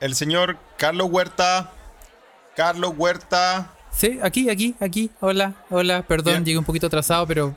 [0.00, 1.72] el señor Carlos Huerta.
[2.56, 3.74] Carlos Huerta.
[3.92, 5.10] Sí, aquí, aquí, aquí.
[5.20, 6.02] Hola, hola.
[6.02, 7.56] Perdón, llegué un poquito atrasado, pero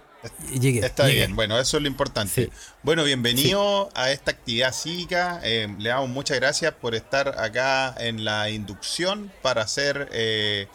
[0.59, 0.85] llegué.
[0.85, 2.49] Está bien, bueno, eso es lo importante.
[2.83, 5.39] Bueno, bienvenido a esta actividad cívica.
[5.43, 10.67] Eh, le damos muchas gracias por estar acá en la inducción para ser eh,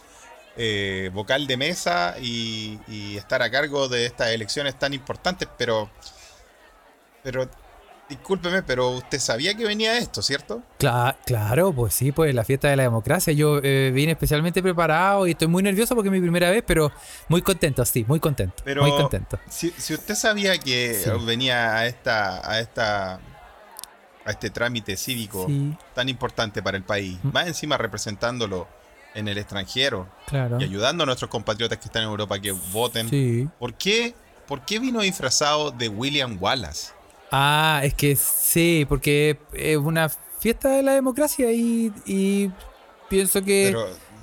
[0.57, 5.89] eh, vocal de mesa y, y, estar a cargo de estas elecciones tan importantes, pero,
[7.23, 7.49] pero
[8.09, 10.63] discúlpeme, pero usted sabía que venía esto, ¿cierto?
[11.25, 13.31] claro, pues sí, pues la fiesta de la democracia.
[13.33, 16.91] Yo eh, vine especialmente preparado y estoy muy nervioso porque es mi primera vez, pero
[17.27, 18.63] muy contento, sí, muy contento.
[18.65, 19.39] Pero muy contento.
[19.49, 23.19] Si, usted sabía que venía a esta, a esta,
[24.25, 25.47] a este trámite cívico
[25.93, 27.29] tan importante para el país, mm.
[27.31, 28.67] más encima representándolo
[29.13, 33.73] en el extranjero y ayudando a nuestros compatriotas que están en Europa que voten, ¿por
[33.75, 34.15] qué,
[34.47, 36.98] ¿por qué vino disfrazado de William Wallace?
[37.31, 42.51] Ah, es que sí, porque es una fiesta de la democracia y,
[43.09, 43.75] pienso que,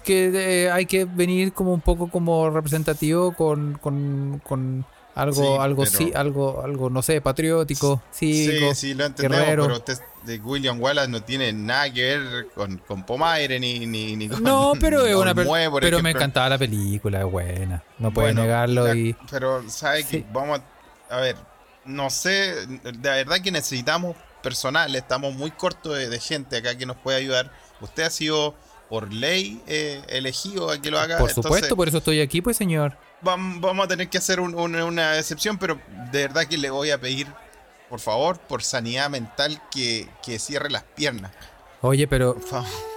[0.04, 5.86] que eh, hay que venir como un poco como representativo con, con, con algo, algo,
[5.86, 11.08] sí, algo, algo, no sé, patriótico, cívico, sí, sí, lo pero usted de William Wallace
[11.08, 15.34] no tiene nada que ver con, con Pomaire ni, ni, con No, pero es una
[15.34, 17.82] pero me encantaba la película, es buena.
[17.98, 19.16] No puede negarlo y.
[19.30, 20.60] Pero sabe que vamos
[21.08, 21.36] a, a ver,
[21.86, 26.96] no sé, de verdad que necesitamos personal, estamos muy cortos de, gente acá que nos
[26.96, 27.50] puede ayudar.
[27.80, 28.54] Usted ha sido
[28.88, 31.18] por ley eh, elegido a que lo haga.
[31.18, 32.96] Por supuesto, por eso estoy aquí, pues señor.
[33.22, 35.80] Vamos, a tener que hacer una excepción, pero
[36.12, 37.26] de verdad que le voy a pedir,
[37.88, 41.32] por favor, por sanidad mental, que, que cierre las piernas.
[41.80, 42.36] Oye, pero,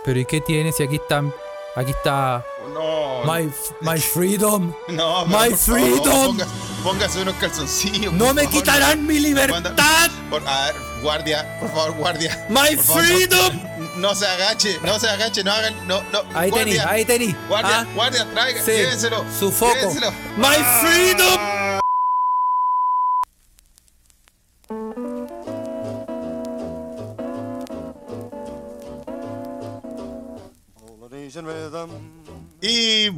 [0.06, 1.34] pero ¿y qué tiene si aquí están
[1.76, 2.44] Aquí está.
[2.74, 3.24] No.
[3.24, 3.50] My,
[3.82, 4.74] my freedom.
[4.90, 6.38] No, My freedom.
[6.80, 8.14] Póngase, unos calzoncillos.
[8.14, 10.10] No me quitarán mi libertad.
[10.30, 12.46] Por, a ver, guardia, por favor, guardia.
[12.50, 13.60] My freedom.
[13.98, 15.88] no, se agache, no se agache, no hagan.
[15.88, 16.24] No, no.
[16.34, 17.36] Ahí tení, ahí tení.
[17.48, 17.88] Guardia, ah.
[17.96, 18.72] guardia, traiga, sí.
[18.72, 19.26] llévenselo.
[19.38, 19.94] Su foco.
[20.38, 21.59] My freedom.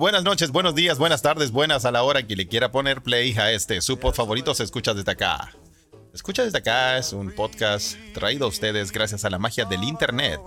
[0.01, 3.37] Buenas noches, buenos días, buenas tardes, buenas a la hora que le quiera poner play
[3.37, 3.81] a este.
[3.81, 5.53] Su pod favorito se escucha desde acá.
[6.11, 10.41] Escucha desde acá es un podcast traído a ustedes gracias a la magia del internet.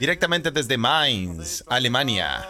[0.00, 2.48] Directamente desde Mainz, Alemania.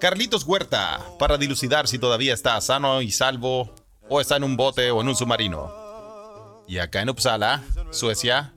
[0.00, 3.72] Carlitos Huerta, para dilucidar si todavía está sano y salvo
[4.08, 6.64] o está en un bote o en un submarino.
[6.66, 8.52] Y acá en Uppsala, Suecia,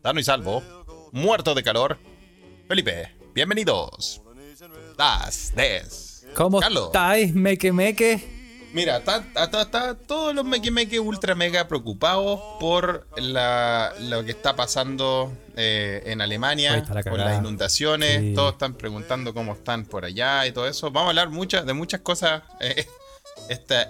[0.00, 0.62] sano y salvo,
[1.10, 1.98] muerto de calor,
[2.68, 3.16] Felipe.
[3.34, 4.22] Bienvenidos.
[4.96, 6.24] Das, des.
[6.34, 8.42] ¿Cómo estáis, meque meque?
[8.72, 15.30] Mira, está todos los meque meque ultra mega preocupados por la, lo que está pasando
[15.56, 18.34] eh, en Alemania, con las inundaciones.
[18.34, 20.90] Todos están preguntando cómo están por allá y todo eso.
[20.90, 22.86] Vamos a hablar muchas, de muchas cosas eh,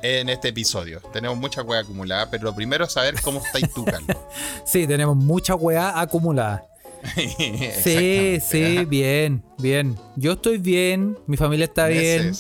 [0.03, 1.01] en este episodio.
[1.13, 4.17] Tenemos mucha weá acumulada, pero lo primero es saber cómo estáis tú, Carlos.
[4.67, 6.65] sí, tenemos mucha weá acumulada.
[7.83, 9.97] sí, sí, bien, bien.
[10.17, 12.33] Yo estoy bien, mi familia está bien.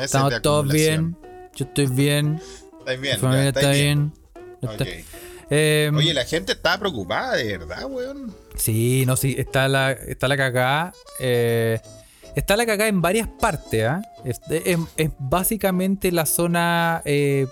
[0.00, 1.16] estamos todos bien.
[1.54, 2.40] Yo estoy bien.
[2.86, 3.00] bien.
[3.00, 4.12] Mi familia está, bien.
[5.50, 8.34] Em, Oye, la gente está preocupada, de verdad, weón.
[8.56, 10.92] Sí, no, sí, está la, está la cagada.
[11.20, 11.80] Eh,
[12.34, 14.02] está la cagada en varias partes, ¿ah?
[14.24, 14.40] Es,
[15.18, 17.46] básicamente la zona eh,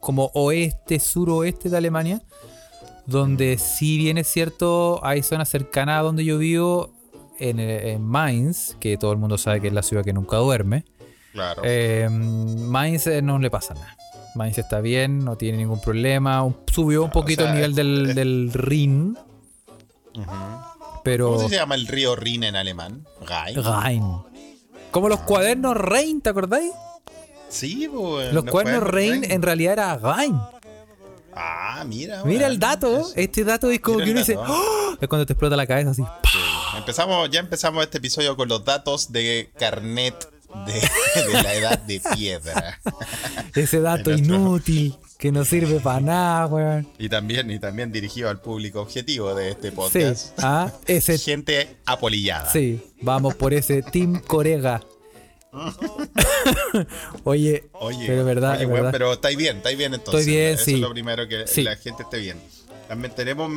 [0.00, 2.22] como oeste, suroeste de Alemania
[3.06, 6.92] donde si bien es cierto, hay zonas cercanas a donde yo vivo,
[7.38, 10.84] en, Mainz, que todo el mundo sabe que es la ciudad que nunca duerme.
[11.32, 11.62] Claro.
[11.64, 13.96] Eh, Mainz eh, no le pasa nada.
[14.34, 16.46] Mainz está bien, no tiene ningún problema.
[16.72, 19.18] Subió un poquito el nivel del, del Rin.
[21.04, 23.06] pero, ¿Cómo se llama el río Rin en alemán?
[23.20, 23.62] Rhein.
[23.62, 24.02] Rhein.
[24.90, 26.72] Como los cuadernos Rein, ¿te acordáis?
[27.48, 28.32] Sí, pues.
[28.32, 30.38] Los cuadernos Rein en realidad era Rhein.
[31.36, 32.24] Ah, mira.
[32.24, 33.12] Mira el dato.
[33.14, 34.96] Este dato es como que uno dice, ¡Oh!
[34.98, 36.02] es cuando te explota la cabeza así.
[36.76, 40.14] Empezamos, ya empezamos este episodio con los datos de carnet
[40.64, 42.80] de, la edad de piedra.
[43.54, 46.88] Ese dato inútil que no sirve para nada, weón.
[46.98, 50.26] Y también, y también dirigido al público objetivo de este podcast.
[50.26, 51.18] Sí, ah, ese...
[51.18, 52.50] Gente apolillada.
[52.50, 54.82] Sí, vamos por ese Team Corega.
[57.24, 58.58] oye, oye, pero verdad,
[58.92, 60.20] pero estáis bien, estáis bien entonces.
[60.26, 60.74] Estoy bien, Eso sí.
[60.74, 62.38] es lo primero que la gente esté bien.
[62.88, 63.50] También tenemos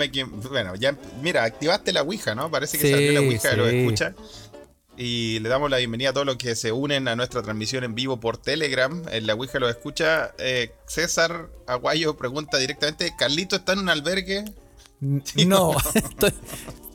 [0.49, 2.49] bueno, ya mira, activaste la Ouija, ¿no?
[2.49, 4.13] Parece que salió la Ouija, lo escucha.
[4.97, 7.95] Y le damos la bienvenida a todos los que se unen a nuestra transmisión en
[7.95, 9.01] vivo por Telegram.
[9.11, 10.31] En la Ouija lo escucha.
[10.39, 14.43] Eh, César Aguayo pregunta directamente: ¿Carlito está en un albergue?
[14.99, 15.71] no.
[15.93, 16.33] Estoy-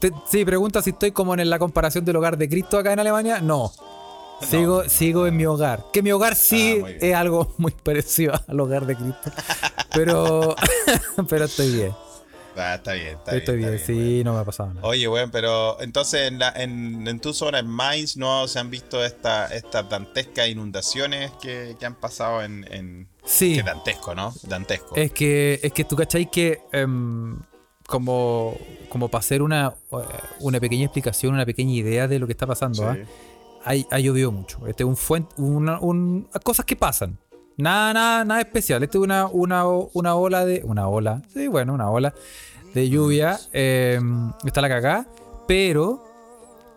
[0.01, 2.99] te- sí, pregunta si estoy como en la comparación del hogar de Cristo acá en
[3.01, 3.41] Alemania.
[3.41, 3.73] No.
[4.46, 5.85] Sigo, sigo en mi hogar.
[5.93, 6.99] Que mi hogar sí Ah, bien.
[7.00, 9.31] es algo muy parecido al hogar de Cristo.
[9.93, 10.55] Pero,
[11.29, 11.93] pero estoy bien.
[12.56, 13.81] Ah, está bien, está estoy bien, bien.
[13.81, 14.25] está bien, sí, weón.
[14.26, 14.87] no me ha pasado nada.
[14.87, 18.70] Oye, weón, pero entonces en, la, en, en tu zona, en Mainz, ¿no se han
[18.70, 22.64] visto esta- estas dantescas inundaciones que, que han pasado en...
[22.73, 23.08] en...
[23.25, 23.56] Sí.
[23.56, 24.32] Que dantesco, ¿no?
[24.44, 24.94] Dantesco.
[24.94, 27.37] Es que, es que tú cachai que em,
[27.88, 28.56] como,
[28.88, 29.96] como para hacer una, eh,
[30.41, 33.00] una pequeña explicación, una pequeña idea de lo que está pasando, Sí.
[33.02, 33.06] ¿ah?
[33.65, 34.67] Ha llovido mucho.
[34.67, 37.19] Este es un fuente, una, un- cosas que pasan.
[37.57, 38.83] Nada, nada, nada especial.
[38.83, 40.63] Este es una, una, una ola de.
[40.65, 41.23] Una ola.
[41.33, 42.13] Sí, bueno, una ola
[42.75, 43.39] de lluvia.
[43.53, 44.01] eh,
[44.45, 45.07] está la.
[45.47, 46.05] Pero,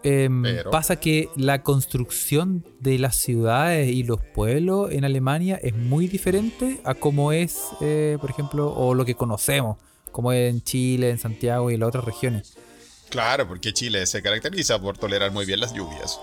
[0.04, 0.70] em, Pero.
[0.72, 6.80] pasa que la construcción de las ciudades y los pueblos en Alemania es muy diferente
[6.84, 9.78] a como es, eh, por ejemplo, o lo que conocemos,
[10.12, 12.56] como es en Chile, en Santiago y en las otras regiones.
[13.10, 16.20] Claro, porque Chile se caracteriza por tolerar muy bien las lluvias.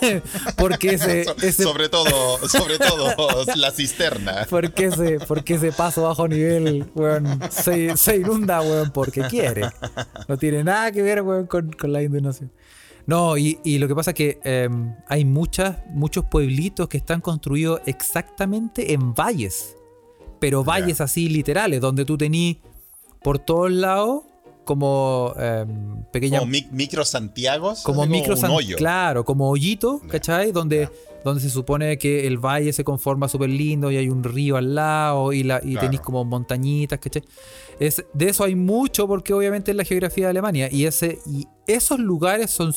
[0.56, 4.46] Porque ese, So- ese Sobre todo, sobre todo la cisterna.
[4.48, 9.68] Porque ese, porque ese paso bajo nivel, weón, se, se inunda, weón, porque quiere.
[10.28, 12.50] No tiene nada que ver, weón, con, con la inundación.
[13.06, 17.20] No, y, y lo que pasa es que em, hay muchas, muchos pueblitos que están
[17.20, 19.76] construidos exactamente en valles.
[20.40, 22.56] Pero valles así literales, donde tú tenís
[23.22, 24.22] por todos lados
[24.64, 27.82] como em, pequeñas Como mi- micro Santiagos.
[27.82, 28.76] como micro San- hoyo.
[28.76, 30.52] claro, como hoyito, ¿cachai?
[30.52, 30.88] Donde,
[31.24, 34.74] donde se supone que el valle se conforma súper lindo y hay un río al
[34.74, 35.80] lado y, la, y Claro.
[35.80, 37.22] tenéis como montañitas, ¿cachai?
[37.78, 41.46] Es, de eso hay mucho porque obviamente es la geografía de Alemania y, ese, y
[41.66, 42.72] esos lugares son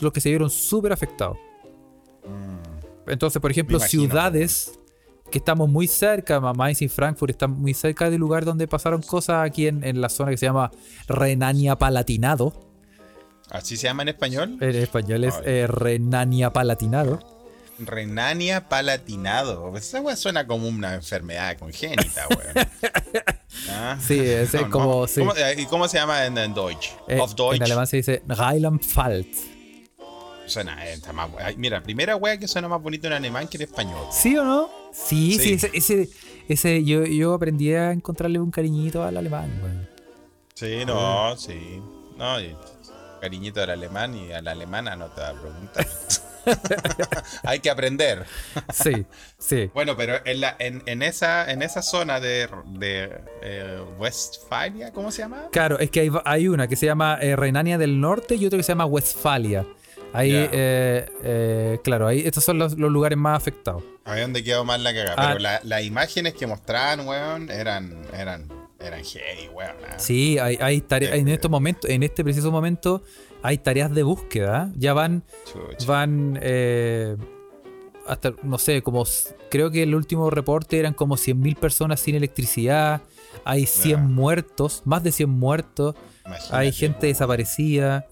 [0.00, 1.36] los que se vieron súper afectados.
[3.06, 3.82] Entonces, por ejemplo, Mm.
[3.82, 4.78] ciudades
[5.32, 9.44] que estamos muy cerca, Mainz y Frankfurt están muy cerca del lugar donde pasaron cosas
[9.44, 10.70] aquí en, en la zona que se llama
[11.08, 12.52] Renania-Palatinado.
[13.50, 14.56] Así se llama en español.
[14.60, 17.18] En español es eh, Renania-Palatinado.
[17.78, 19.70] Renania Palatinado.
[19.70, 22.68] Pues Esa weá suena como una enfermedad congénita, weón.
[23.70, 23.98] Ah.
[24.00, 25.20] Sí, ese es como- sí.
[25.20, 26.88] ¿Cómo- eh, ¿Y cómo se llama en, en Deutsch?
[27.06, 27.56] Eh, Deutsch.
[27.56, 29.26] En alemán se dice Rheinland-Pfalz.
[30.46, 31.28] Suena, está más
[31.58, 34.06] Mira, primera weá que suena más bonito en alemán que en español.
[34.10, 34.81] ¿Sí o no?
[34.92, 35.52] Sí, sí, Sí.
[35.54, 36.08] ese, ese,
[36.48, 39.88] ese- yo, yo aprendí a encontrarle un cariñito al alemán, weón.
[40.54, 41.80] Sí, no, sí.
[42.16, 42.54] No, y-
[43.20, 45.86] cariñito al alemán y a la alemana no te va a preguntar.
[47.44, 48.24] Hay que aprender.
[48.72, 49.06] Sí,
[49.38, 49.70] sí.
[49.74, 53.10] Bueno, pero en, la, en, en esa, en esa zona de, de
[53.42, 55.48] eh, Westfalia, ¿cómo se llama?
[55.52, 58.56] Claro, es que hay, hay una que se llama eh, Renania del Norte y otra
[58.58, 59.64] que se llama Westfalia.
[60.12, 63.82] Ahí, eh, eh, claro, ahí estos son los, los lugares más afectados.
[64.04, 65.14] A ver dónde quedó mal la cagada.
[65.16, 65.28] Ah.
[65.28, 68.48] Pero la- las imágenes que mostraban, weón, eran, eran,
[68.80, 69.76] eran heavy, weón.
[69.88, 69.98] ah.
[69.98, 73.02] Sí, hay, hay tareas, en Eh, estos momentos, en este preciso momento,
[73.42, 74.70] hay tareas de búsqueda.
[74.76, 75.86] Ya van Chucha.
[75.86, 77.16] van eh,
[78.06, 79.04] hasta, no sé, como
[79.50, 83.02] creo que el último reporte eran como 100.000 personas sin electricidad,
[83.44, 84.02] hay 100 Ya.
[84.02, 85.94] muertos, más de 100 muertos,
[86.26, 87.12] Imagínate, hay gente weón.
[87.12, 88.06] desaparecida.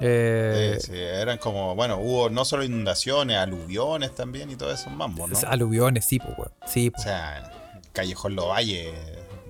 [0.00, 4.90] Eh, Sí, sí, eran como, bueno, hubo no solo inundaciones, aluviones también y todo eso
[4.90, 5.38] mambo, ¿no?
[5.46, 6.52] Aluviones, sí, pues, weón.
[6.66, 7.52] Sí, O sea,
[7.92, 8.92] Callejón Lovalle,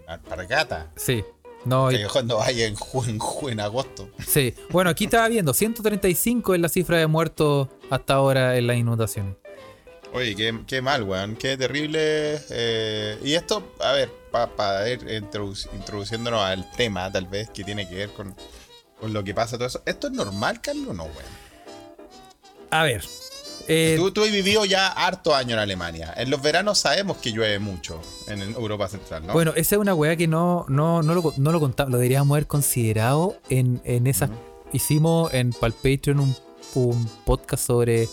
[0.07, 0.91] Alpargata.
[0.97, 1.25] sí.
[1.65, 4.09] No, y- Callejón Lovalle en, ju- en, ju- en agosto.
[4.25, 4.55] sí.
[4.71, 9.35] Bueno, aquí estaba viendo, 135 es la cifra de muertos hasta ahora en las inundaciones.
[10.13, 11.35] Oye, qué, qué mal, weón.
[11.35, 12.39] Qué terrible.
[12.51, 17.89] eh, y esto, a ver, para ir introduc- introduciéndonos al tema, tal vez, que tiene
[17.89, 18.35] que ver con,
[19.01, 19.83] con lo que pasa, todo eso.
[19.87, 21.47] ¿Esto es normal, Carlos, o no, weón?
[22.71, 23.05] A ver.
[23.69, 26.13] eh, Tú, tú has vivido ya harto año en Alemania.
[26.17, 29.33] En los veranos sabemos que llueve mucho en Europa Central, ¿no?
[29.33, 32.35] Bueno, esa es una weá que no, no, no, lo, no lo contamos, lo deberíamos
[32.35, 34.31] haber considerado en, en esas.
[34.73, 36.37] Hicimos en Pal Patreon un,
[36.75, 38.09] un podcast sobre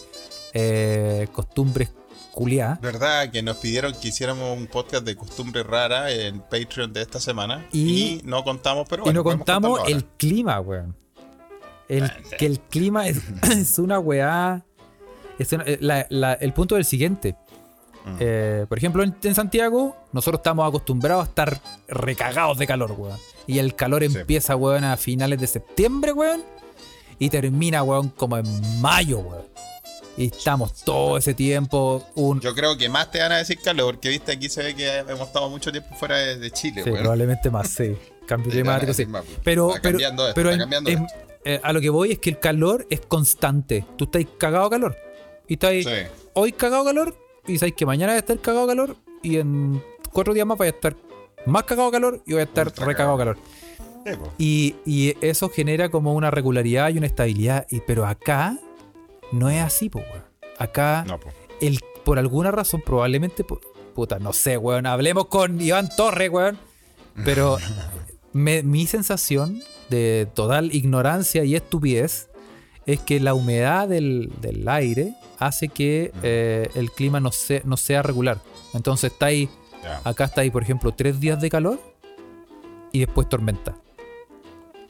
[0.54, 1.90] eh, costumbres
[2.34, 2.82] culiadas.
[2.82, 3.30] ¿Verdad?
[3.32, 7.66] Que nos pidieron que hiciéramos un podcast de costumbre rara en Patreon de esta semana.
[7.72, 9.20] Y- Y, no contamos, pero y bueno.
[9.20, 10.96] no podemos contamos el clima, weón.
[11.88, 12.36] El, Ah, sí.
[12.40, 13.18] que el clima es,
[13.58, 14.64] es una weá.
[15.40, 17.36] es una- eh, la- la- el punto es el siguiente.
[18.06, 18.18] Mm.
[18.20, 23.18] Eh, por ejemplo, en, en Santiago, nosotros estamos acostumbrados a estar recagados de calor, weón.
[23.48, 24.18] Y el calor Sí.
[24.18, 26.44] empieza, weón, a finales de septiembre, weón.
[27.20, 29.46] Y termina, weón, como en mayo, weón.
[30.18, 32.06] Y estamos todo ese tiempo.
[32.16, 34.76] Un, Yo creo que más te van a decir calor, porque viste aquí se ve
[34.76, 37.96] que hemos estado mucho tiempo fuera de, de Chile, sí, probablemente más, sí.
[38.28, 39.06] Cambio climático, sí.
[39.06, 39.24] más.
[39.44, 41.08] Pero, Está pero, cambiando esto, pero en- en-
[41.46, 43.86] eh, a lo que voy es que el calor es constante.
[43.98, 44.96] Tú estás cagado calor.
[45.48, 45.90] Y estás Sí.
[46.34, 47.18] hoy cagado calor.
[47.46, 48.96] Y sabes que mañana vas a estar cagado calor.
[49.22, 50.96] Y en cuatro días más vas a estar
[51.46, 53.38] más cagado de calor y voy a estar Ultra recagado calor.
[54.06, 54.32] Sí, po.
[54.38, 57.68] Y, y eso genera como una regularidad y una estabilidad.
[57.70, 58.58] Y, pero acá
[59.34, 60.24] no es así, po, weón.
[60.60, 61.30] Acá, No, po.
[61.62, 63.60] el, por alguna razón, probablemente, po-
[63.96, 64.86] puta, no sé, weón.
[64.86, 66.58] Hablemos con Iván Torres, weón.
[67.26, 67.58] Pero
[68.34, 72.30] me- mi sensación de total ignorancia y estupidez
[72.86, 77.78] es que la humedad del, del aire hace que eh, el clima no, se- no
[77.78, 78.40] sea regular.
[78.74, 79.50] Entonces está ahí,
[80.04, 81.80] acá está ahí, por ejemplo, tres días de calor
[82.92, 83.76] y después tormenta.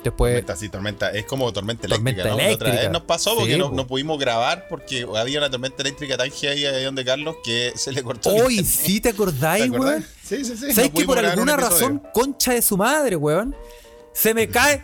[0.03, 1.11] Después, Tormenta, sí, tormenta.
[1.11, 2.53] Es como tormenta Tormenta eléctrica, ¿no?
[2.55, 6.17] Otra vez nos pasó porque Sí, no, no pudimos grabar porque había una tormenta eléctrica
[6.17, 8.31] tan heavy ahí donde Carlos que se le cortó.
[8.35, 10.05] el Hoy sí te acordáis, weón.
[10.23, 10.73] Sí, sí, sí.
[10.73, 13.55] ¿Sabes no que por alguna razón, concha de su madre, weón?
[14.13, 14.83] Se me cae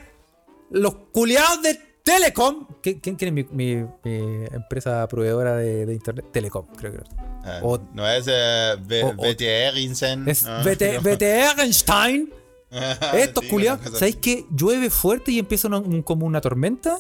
[0.71, 2.65] los culiados de Telecom.
[2.81, 6.25] ¿Qui- ¿Quién, quién es mi, mi- mi empresa proveedora de, de internet?
[6.31, 6.99] Telecom, creo que
[7.43, 10.27] Ah, O- no es eh, V- o- o- VTR Insen.
[10.27, 10.43] es.
[10.45, 10.71] ah, no.
[10.71, 12.33] VTR Einstein.
[13.13, 13.97] Estos sí, culiados.
[13.97, 16.99] ¿Sabéis que llueve fuerte y empieza una- un- como una tormenta?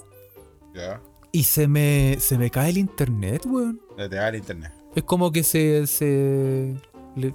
[0.73, 1.01] Ya.
[1.31, 3.79] Y se me, se me cae el internet, weón.
[3.95, 4.71] Te va el internet.
[4.95, 5.85] Es como que se.
[5.87, 6.75] se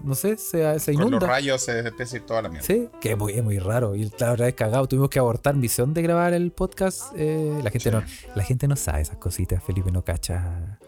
[0.03, 1.26] no sé, se, se Con los inunda.
[1.26, 2.67] rayos se empieza a ir toda la mierda.
[2.67, 3.95] Sí, que es muy, es muy raro.
[3.95, 4.87] Y la verdad es cagado.
[4.88, 7.12] Tuvimos que abortar misión de grabar el podcast.
[7.17, 7.95] eh, la, gente Sí.
[7.95, 8.03] no,
[8.35, 9.62] la gente no sabe esas cositas.
[9.62, 10.79] Felipe no cacha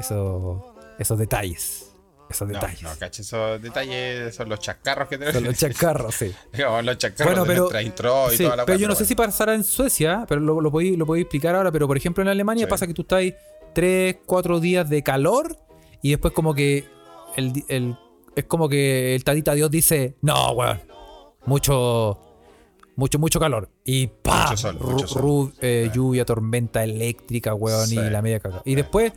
[0.00, 1.83] eso, esos detalles.
[2.34, 2.82] Esos No, detalles.
[2.82, 5.34] no, caché, esos detalles son los chascarros que tenemos.
[5.34, 6.32] Son los chacarros, sí.
[6.52, 9.04] Digamos, los chascarros Bueno, de pero- intro y Sí, toda la pero yo no sé
[9.04, 11.70] si pasará en Suecia, pero lo, lo podéis lo podéis explicar ahora.
[11.72, 12.70] Pero por ejemplo en Alemania Sí.
[12.70, 13.34] pasa que tú estás ahí
[13.74, 15.56] 3, 4 días de calor
[16.02, 16.84] y después como que
[17.36, 17.96] el, el-
[18.36, 20.80] es como que el tadita Dios dice, no, weón,
[21.46, 22.18] mucho,
[22.96, 23.70] mucho, mucho calor.
[23.84, 25.22] Y pa, Mucho sol, mucho sol.
[25.22, 25.96] ru- eh, Sí.
[25.96, 27.96] lluvia, tormenta eléctrica, weón, Sí.
[27.98, 28.62] y la media caga.
[28.64, 28.74] Y Sí.
[28.76, 29.12] después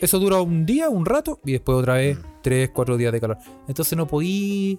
[0.00, 2.22] eso dura un día, un rato, y después otra vez Mm.
[2.46, 3.38] 3, 4 días de calor.
[3.66, 4.78] Entonces no podí...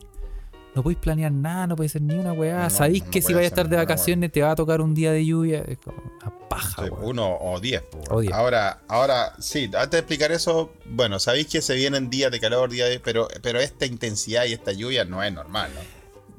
[0.74, 2.64] No podéis planear nada, no podéis hacer ni una weá.
[2.64, 4.94] No, Sabéis no que si vais a estar de vacaciones te va a tocar un
[4.94, 5.66] día de lluvia.
[5.68, 7.84] Es como una paja, Sí, uno o diez.
[8.10, 8.32] O diez.
[8.32, 12.70] Ahora, ahora, sí, antes de explicar eso, bueno, sabéis que se vienen días de calor,
[12.70, 15.82] días de, pero, pero esta intensidad y esta lluvia no es normal, ¿no?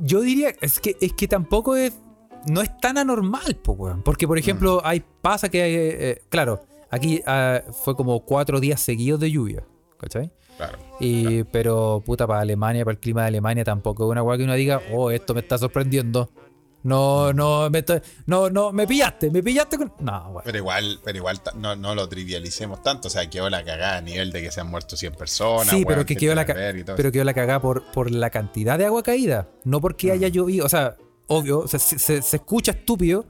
[0.07, 1.93] Yo diría, es que, es que tampoco es.
[2.47, 4.03] No es tan anormal, po, weón.
[4.03, 5.05] Porque, por ejemplo, hay.
[5.21, 5.75] Pasa que hay.
[5.75, 9.65] eh, eh, claro, aquí ah, fue como cuatro días seguidos de lluvia.
[9.99, 10.31] ¿Cachai?
[10.59, 10.77] Claro.
[11.01, 14.45] Y, pero, puta, para Alemania, para el clima de Alemania, tampoco es una weá que
[14.45, 16.31] uno diga, oh, esto me está sorprendiendo.
[16.83, 17.85] No, no, me
[18.27, 19.93] no, no, me pillaste, me pillaste con.
[19.99, 20.41] No.
[20.45, 24.01] Pero igual, pero igual no, no lo trivialicemos tanto, o sea, quedó la cagada a
[24.01, 25.69] nivel de que se han muerto 100 personas.
[25.69, 29.03] Sí, pero que quedó la, pero quedó la cagada por, por la cantidad de agua
[29.03, 30.13] caída, no porque Mm.
[30.13, 30.67] haya llovido.
[30.67, 30.97] O sea,
[31.27, 33.25] obvio, se, se- se escucha estúpido,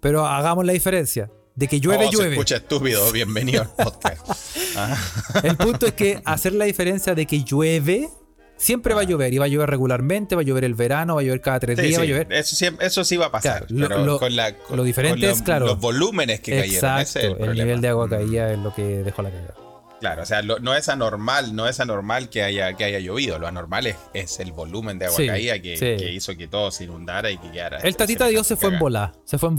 [0.00, 1.30] pero hagamos la diferencia.
[1.54, 2.32] De que llueve, Oh, se llueve.
[2.32, 4.49] escucha estúpido, bienvenido al podcast.
[4.88, 8.08] Ah, El punto es que hacer la diferencia de que llueve,
[8.56, 9.32] siempre va a llover.
[9.32, 11.78] Y va a llover regularmente, va a llover el verano, va a llover cada tres
[11.78, 12.32] sí, días, va a llover.
[12.32, 13.66] Eso, sí, eso sí va a pasar.
[13.66, 15.66] Claro, pero lo- con la, con- lo diferente con los- es, claro.
[15.66, 16.74] Los volúmenes que cayeron.
[16.74, 17.64] Exacto, ese es el, el, problema.
[17.64, 18.10] nivel de agua Mm.
[18.10, 19.54] caída es lo que dejó la cagada.
[20.00, 23.38] Claro, o sea, lo- no es anormal, no es anormal que haya, que haya llovido.
[23.38, 26.84] Lo anormal es, es el volumen de agua Sí, caída que, hizo que todo se
[26.84, 27.78] inundara y que quedara.
[27.80, 29.56] El tatita Dios se fue en bola, se fue en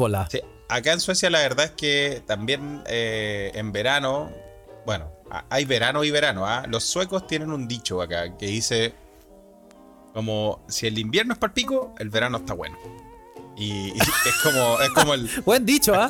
[0.67, 4.31] acá en Suecia la verdad es que también eh, en verano,
[4.85, 5.11] bueno,
[5.49, 6.45] hay verano y verano.
[6.45, 6.65] ¿ah?
[6.67, 8.93] Los suecos tienen un dicho acá que dice
[10.13, 12.77] como si el invierno es para pico, el verano está bueno.
[13.55, 16.07] Y, y es como es como el Buen dicho, ¿ah?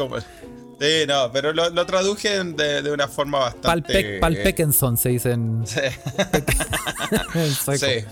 [0.80, 5.66] sí, no, pero lo, lo traduje de, de una forma bastante Palpekenson se dice en,
[5.68, 5.80] Sí,
[7.78, 8.06] sí.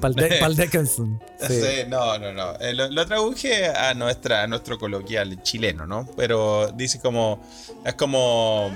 [0.00, 1.20] Palde- Paldekenson.
[1.46, 1.60] Sí.
[1.60, 2.54] Sí, no, no, no.
[2.60, 6.08] Eh, lo, lo traduje a, nuestra, a nuestro coloquial chileno, ¿no?
[6.16, 7.40] Pero dice como.
[7.84, 8.70] Es como.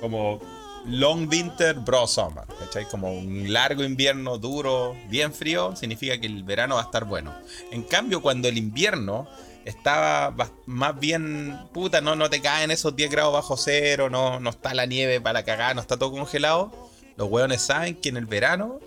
[0.00, 0.40] Como.
[0.86, 2.44] Long winter, bro summer.
[2.58, 2.88] ¿Cachai?
[2.88, 7.34] Como un largo invierno duro, bien frío, significa que el verano va a estar bueno.
[7.70, 9.28] En cambio, cuando el invierno
[9.66, 11.58] estaba más bien.
[11.74, 15.20] Puta, no, no te caen esos 10 grados bajo cero, no, no está la nieve
[15.20, 16.72] para la cagada, no está todo congelado.
[17.16, 18.80] Los hueones saben que en el verano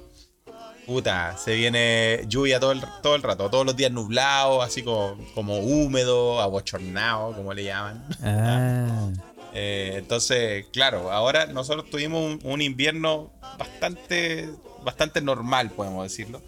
[0.86, 5.17] Puta, se viene lluvia todo el, todo el rato, todos los días nublado, así como,
[5.34, 8.03] como húmedo, abochornado, como le llaman.
[8.22, 9.10] Ah.
[9.53, 14.50] Eh, entonces, claro, ahora nosotros tuvimos un, un invierno bastante,
[14.83, 16.41] bastante normal, podemos decirlo.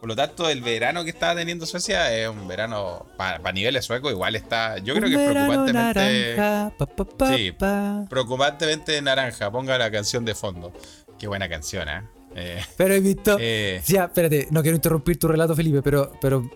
[0.00, 4.12] Por lo tanto, el verano que estaba teniendo Suecia es un verano, para niveles suecos,
[4.12, 7.52] igual está, yo creo que es verano preocupantemente, naranja, pa, pa, pa, Sí.
[7.52, 8.04] pa.
[8.10, 9.50] preocupantemente naranja.
[9.50, 10.72] Ponga la canción de fondo.
[11.18, 12.02] Qué buena canción, ¿eh?
[12.36, 13.36] Eh, Pero he visto.
[13.40, 16.50] eh, Ya, espérate, no quiero interrumpir tu relato, Felipe, pero, pero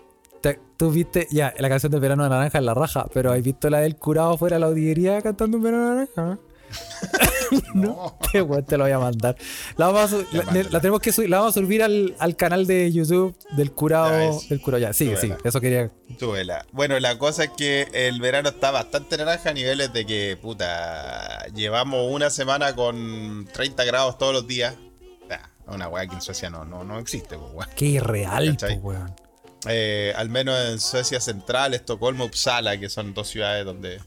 [0.77, 3.69] tú viste, ya, la canción del verano de naranja es la raja, pero ¿has visto
[3.69, 6.39] la del curado fuera de la audiería cantando un verano naranja?
[7.73, 8.15] No.
[8.31, 9.35] Qué weón, te lo voy a mandar.
[9.75, 10.17] La, vamos a
[10.69, 14.39] la- tenemos que subir, la vamos a subir al, al canal de YouTube del curado.
[14.49, 15.11] Del curado, ya, sí,
[15.43, 15.89] eso quería.
[16.19, 16.63] Túbela.
[16.71, 21.47] Bueno, la cosa es que el verano está bastante naranja a niveles de que, puta,
[21.55, 24.75] llevamos una semana con 30 grados todos los días.
[25.71, 27.69] Una weá que en Suecia no, no, no existe, pues, weá.
[27.75, 28.77] Qué irreal, ¿Cachai?
[28.79, 29.11] weón.
[29.67, 33.99] Eh, al menos en Suecia Central, Estocolmo, Uppsala, que son dos ciudades donde,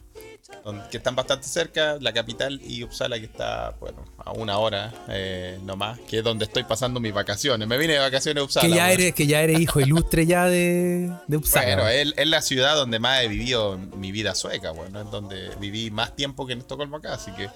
[0.65, 4.93] donde- que están bastante cerca, la capital y Uppsala que está, bueno, a una hora
[5.09, 7.67] eh, nomás, que es donde estoy pasando mis vacaciones.
[7.69, 8.69] Me vine de vacaciones a Uppsala.
[8.69, 11.67] Que ya, eres, que ya eres hijo ilustre ya de, de Uppsala.
[11.77, 15.51] Bueno, es, es la ciudad donde más he vivido mi vida sueca, bueno, es donde
[15.61, 17.49] viví más tiempo que en Estocolmo acá, así que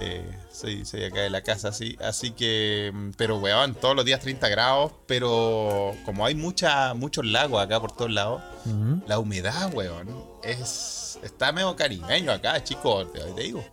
[0.00, 0.22] eh,
[0.52, 4.20] soy, soy acá de la casa, así, así que, mm, pero weón, todos los días
[4.20, 8.42] 30 grados, pero como hay mucha, muchos lagos acá por todos lados,
[9.06, 10.08] la humedad, weón,
[10.42, 13.64] es, está medio caribeño acá, chicos, te, te digo.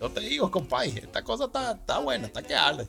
[0.00, 2.86] No te digo, compadre, esta cosa está, está buena, está que habla.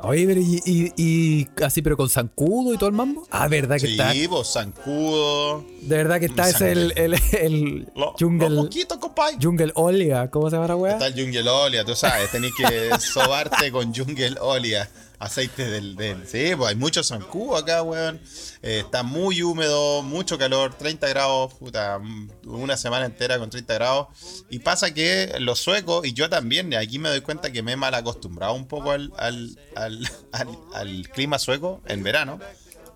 [0.00, 3.26] Oye, pero y, y, y así, pero con zancudo y todo el mambo.
[3.32, 4.12] Ah, ¿verdad que está?
[4.12, 8.98] Sí, vos, zancudo, De verdad que está ese el, el, el lo- jungle, los mosquitos,
[8.98, 9.38] compadre.
[9.42, 10.92] jungle Olia, ¿cómo se llama la weá?
[10.92, 14.88] Está el Jungle Olia, tú sabes, tenés que sobarte con Jungle Olia,
[15.18, 16.26] aceite del, del...
[16.26, 18.20] Sí, pues hay mucho zancudo acá, weón.
[18.62, 23.74] Eh, está muy húmedo, mucho calor, 30 grados, puta, mm, una semana entera con 30
[23.74, 24.08] grados.
[24.50, 27.76] Y pasa que los suecos, y yo también, aquí me doy cuenta que me he
[27.76, 30.08] mal acostumbrado un poco al, al, al-
[30.74, 32.38] al clima sueco en verano.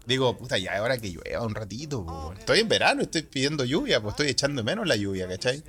[0.04, 2.04] Digo, puta, ya es hora que llueva un ratito.
[2.04, 2.32] po.
[2.36, 5.62] Estoy en verano, estoy pidiendo lluvia, pues estoy echando menos la lluvia, ¿cachai?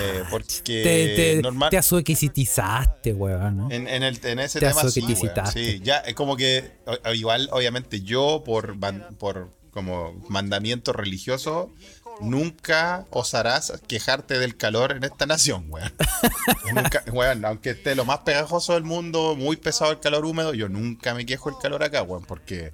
[0.00, 3.70] Eh, porque te, te, normal, te azuequisitizaste, weón, ¿no?
[3.70, 7.12] en, en, el, en ese Te tema sí, weón, sí, ya es como que o-
[7.12, 8.76] igual obviamente yo por
[9.18, 11.72] por como mandamiento religioso
[12.20, 15.92] nunca osarás quejarte del calor en esta nación, weón.
[16.74, 20.68] Nunca- weón, aunque esté lo más pegajoso del mundo, muy pesado el calor húmedo, yo
[20.68, 22.72] nunca me quejo del calor acá, weón, porque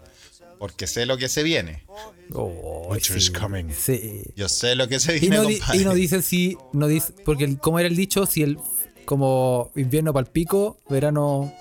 [0.58, 1.84] porque sé lo que se viene.
[2.32, 3.70] Oh, Winter is coming.
[3.72, 4.22] Sí.
[4.36, 5.80] Yo sé lo que se Y viene, no, di- compadre.
[5.80, 8.58] y no dicen si, no dice, porque como era el dicho, si el
[9.04, 11.52] como invierno para el pico, verano,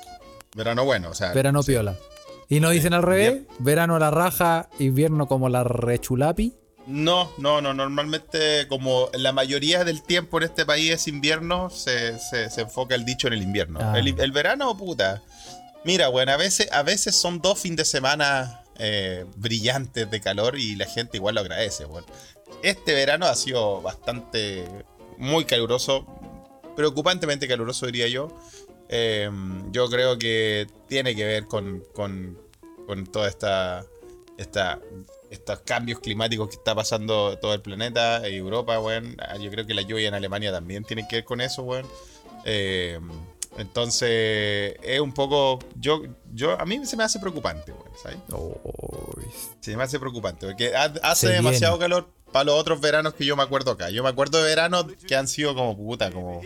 [0.56, 1.72] Verano bueno, o sea, verano sí.
[1.74, 1.96] piola.
[2.48, 6.54] Y no dicen al revés, verano la raja, invierno como la rechulapi.
[6.88, 7.74] No, no, no.
[7.74, 12.94] Normalmente, como la mayoría del tiempo en este país es invierno, se, se- se enfoca
[12.96, 13.80] el dicho en el invierno.
[13.82, 13.98] Ah.
[13.98, 15.24] El, el verano, puta.
[15.84, 20.58] Mira, bueno, a veces, a veces son dos fines de semana eh, brillantes de calor
[20.58, 21.86] y la gente igual lo agradece.
[21.86, 22.08] Bueno.
[22.62, 24.66] Este verano ha sido bastante,
[25.18, 26.06] muy caluroso,
[26.76, 28.30] preocupantemente caluroso diría yo.
[28.90, 29.30] Eh,
[29.72, 32.38] yo creo que tiene que ver con, con,
[32.86, 33.86] con toda esta,
[34.38, 34.80] esta,
[35.30, 39.16] estos cambios climáticos que está pasando todo el planeta, Europa, weón.
[39.20, 41.88] Ah, Yo creo que la lluvia en Alemania también tiene que ver con eso, weón.
[42.46, 43.00] Eh,
[43.58, 45.60] entonces, es un poco.
[45.80, 46.02] Yo,
[46.34, 48.18] yo, a mí se me hace preocupante, ¿sabes?
[49.62, 53.36] Se me hace preocupante, porque ha- hace demasiado calor para los otros veranos que yo
[53.36, 53.90] me acuerdo acá.
[53.90, 56.42] Yo me acuerdo de veranos que han sido como puta, como.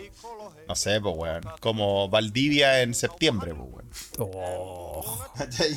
[0.68, 1.42] No sé, pues, weón.
[1.60, 3.90] Como Valdivia en septiembre, pues, weón.
[4.36, 5.76] oh, ¿Cachai?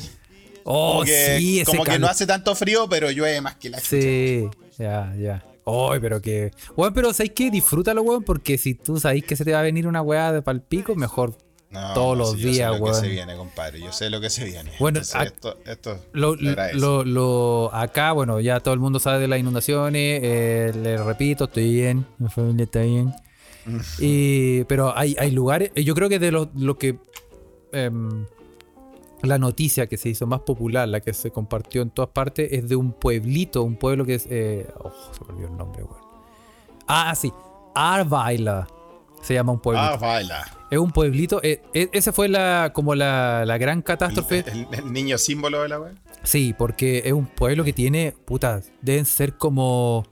[0.66, 3.80] Oh, como que, sí, como que no hace tanto frío, pero llueve más que la.
[3.80, 5.44] Sí, ya, ya.
[5.66, 6.50] Ay, pero que.
[6.76, 7.50] Weón, pero ¿sabes qué?
[7.50, 10.42] Disfrútalo, weón, porque si tú sabes que se te va a venir una weá de
[10.42, 11.36] palpico, mejor.
[11.70, 12.94] No, Todos no, los yo días, sé lo weón.
[12.94, 13.80] que se viene, compadre.
[13.80, 14.70] Yo sé lo que se viene.
[14.78, 19.18] Bueno, Entonces, ac- esto, esto Lo, lo, lo- acá, bueno, ya todo el mundo sabe
[19.20, 20.20] de las inundaciones.
[20.22, 22.06] eh, le repito, estoy bien.
[22.18, 23.12] Mi familia está bien.
[23.98, 25.72] Y, pero hay, hay lugares.
[25.74, 26.98] Yo creo que de lo, lo que.
[27.72, 28.26] em,
[29.22, 32.68] la noticia que se hizo más popular, la que se compartió en todas partes, es
[32.68, 34.26] de un pueblito, un pueblo que es.
[34.30, 36.04] eh, oh, se me olvidó el nombre, weón.
[36.86, 37.32] Ah, sí.
[37.74, 38.66] Arvaila.
[39.22, 39.98] Se llama un pueblito.
[39.98, 40.44] Baila.
[40.70, 41.40] Es un pueblito.
[41.42, 44.44] eh, eh, ese fue la, como la, la gran catástrofe.
[44.46, 45.94] El, el niño símbolo de la wea.
[46.22, 50.04] Sí, porque es un pueblo que tiene, puta, deben ser como,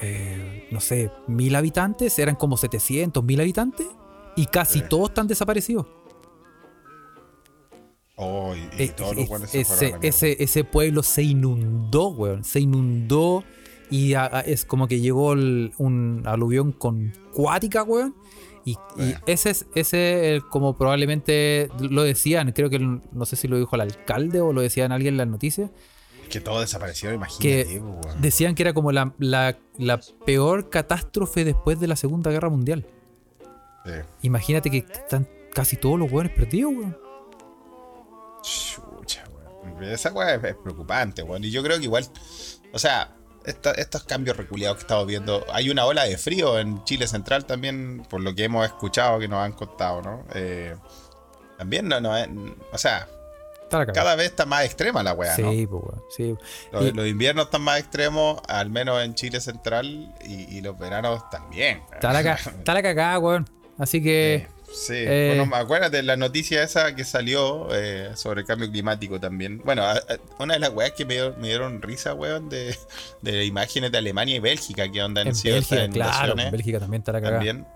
[0.00, 3.86] eh, no sé, mil habitantes, eran como 700, mil habitantes,
[4.36, 5.86] y casi todos están desaparecidos.
[8.16, 12.44] Oh, y, y Eh, todos los buenos se ese, ese, ese pueblo se inundó, weón,
[12.44, 13.44] se inundó
[13.90, 18.14] y a- a- es como que llegó el- un aluvión con cuática, weón.
[18.64, 19.18] Y, y Bueno.
[19.26, 23.58] ese es ese eh, como probablemente lo decían, creo que el- no sé si lo
[23.58, 25.70] dijo el alcalde o lo decían alguien en las noticias,
[26.30, 27.42] Que todo desapareció, imagínate.
[27.68, 27.82] que
[28.20, 32.86] decían que era como la, la- la peor catástrofe después de la Segunda Guerra Mundial.
[33.84, 33.92] Sí.
[34.22, 36.96] Imagínate que están casi todos los hueones perdidos, weón.
[38.46, 39.24] Chucha,
[39.64, 39.82] weón.
[39.84, 41.42] Esa weá es, preocupante, weón.
[41.44, 42.06] Y yo creo que igual,
[42.72, 43.12] o sea,
[43.44, 45.44] esta- estos cambios reculeados que estamos viendo.
[45.52, 49.28] Hay una ola de frío en Chile Central también, por lo que hemos escuchado que
[49.28, 50.24] nos han contado, ¿no?
[50.34, 50.74] Eh,
[51.58, 52.12] también, no, no,
[52.72, 53.08] o sea,
[53.70, 55.50] cada vez está más extrema la weá, ¿no?
[55.50, 56.02] Sí, pues, weón.
[56.10, 56.36] Sí.
[56.72, 60.78] Los, Y- los inviernos están más extremos, al menos en Chile Central, y, y los
[60.78, 61.82] veranos también.
[61.92, 63.48] Está la, está la cagada, weón.
[63.78, 64.46] Así que.
[64.48, 64.54] Sí,
[64.90, 69.60] Eh, bueno, acuérdate la noticia esa que salió eh, sobre el cambio climático también.
[69.64, 70.02] Bueno, a- a-
[70.38, 72.76] una de las weas que me, dio- me dieron risa, weón, de,
[73.22, 76.38] de imágenes de Alemania y Bélgica, que onda En Bélgica, claro.
[76.38, 77.36] En Bélgica también está la cagada.
[77.38, 77.66] También.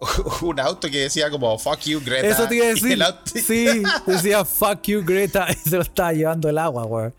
[0.42, 2.28] Un auto que decía como fuck you, Greta.
[2.28, 2.98] Eso te iba a decir.
[3.44, 5.46] Sí, decía fuck you, Greta.
[5.64, 7.14] Y se lo estaba llevando el agua, weón.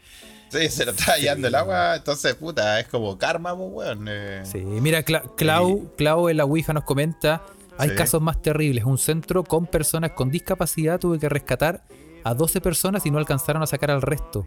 [0.50, 1.98] sí, se lo estaba llevando el agua.
[1.98, 4.06] Entonces, puta, es como karma, pues, weón.
[4.10, 4.42] eh.
[4.44, 7.42] Sí, mira, Cla- Clau, Clau en la Ouija nos comenta:
[7.80, 7.96] hay Sí.
[7.96, 8.84] casos más terribles.
[8.84, 11.84] Un centro con personas con discapacidad tuve que rescatar
[12.24, 14.46] a 12 personas y no alcanzaron a sacar al resto.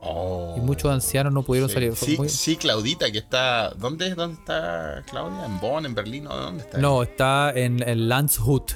[0.00, 0.54] Oh.
[0.56, 1.96] Y muchos ancianos no pudieron Sí, salir.
[1.96, 3.70] Sí, muy- sí, Claudita, que está.
[3.70, 5.44] ¿Dónde, ¿Dónde está Claudia?
[5.46, 6.28] ¿En Bonn, en Berlín?
[6.28, 6.78] ¿O dónde está?
[6.78, 8.72] No, está en, en Landshut,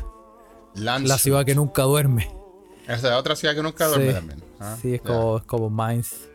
[0.74, 1.08] Landshut.
[1.08, 2.28] la ciudad que nunca duerme.
[2.88, 4.42] Esa es otra ciudad que nunca duerme Sí, también.
[4.58, 6.28] Ah, sí, es como, es como Mainz.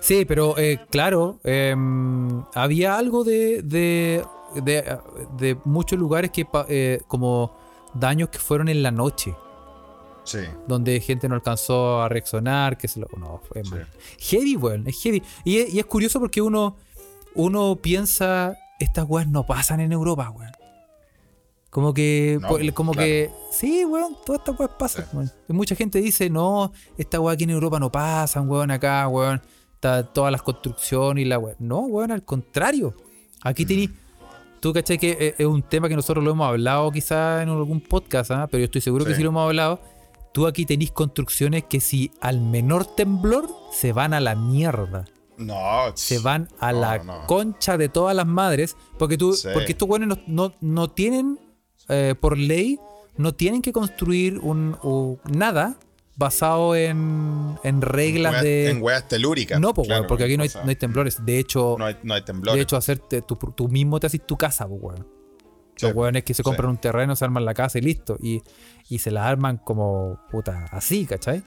[0.00, 4.24] Sí, pero eh, claro, em, había algo de, de,
[4.60, 4.98] de,
[5.38, 7.56] de muchos lugares que eh, como
[7.94, 9.34] daños que fueron en la noche,
[10.24, 10.38] Sí.
[10.68, 13.08] donde gente no alcanzó a reaccionar, que se lo...
[13.18, 13.70] No, fue Sí.
[13.70, 13.88] mal.
[14.18, 15.22] Heavy, weón, es heavy.
[15.44, 16.76] Y, es- y es curioso porque uno,
[17.34, 20.52] uno piensa, estas weas no pasan en Europa, weón.
[21.70, 23.06] Como que, No, po- el- como claro.
[23.06, 25.16] que, sí, weón, todas estas weas pasan, Sí.
[25.16, 25.32] weón.
[25.48, 29.40] Y mucha gente dice, no, esta wea aquí en Europa no pasan, weón, acá, weón.
[29.74, 31.56] Está todas las construcciones y la weón.
[31.58, 32.94] No, weón, al contrario.
[33.42, 33.88] Aquí tení,
[34.62, 37.80] tú cachai que eh, es un tema que nosotros lo hemos hablado quizá en algún
[37.80, 38.46] podcast, ¿ah?
[38.50, 39.22] pero yo estoy seguro que Sí.
[39.22, 39.80] lo hemos hablado.
[40.32, 45.04] Tú aquí tenés construcciones que si al menor temblor se van a la mierda.
[45.36, 45.56] No,
[45.94, 47.26] Se van a no, la no.
[47.26, 48.76] concha de todas las madres.
[48.98, 49.48] Porque tú, Sí.
[49.52, 51.38] porque estos buenos no, no, no tienen,
[51.88, 52.78] eh, por ley,
[53.16, 54.76] no tienen que construir un,
[55.30, 55.76] nada
[56.22, 58.70] basado en, en reglas de.
[58.70, 59.60] En weas telúricas.
[59.60, 61.24] no, pues, claro, porque aquí no hay, no hay temblores.
[61.24, 62.56] De hecho, no hay, no hay temblores.
[62.56, 65.08] de hecho hacerte, tú, tú mismo te haces tu casa, pues, weón.
[65.76, 66.42] Sí, Los weones que se sí.
[66.42, 68.16] compran un terreno, se arman la casa y listo.
[68.20, 68.42] Y,
[68.88, 71.42] y se la arman como puta, así, ¿cachai?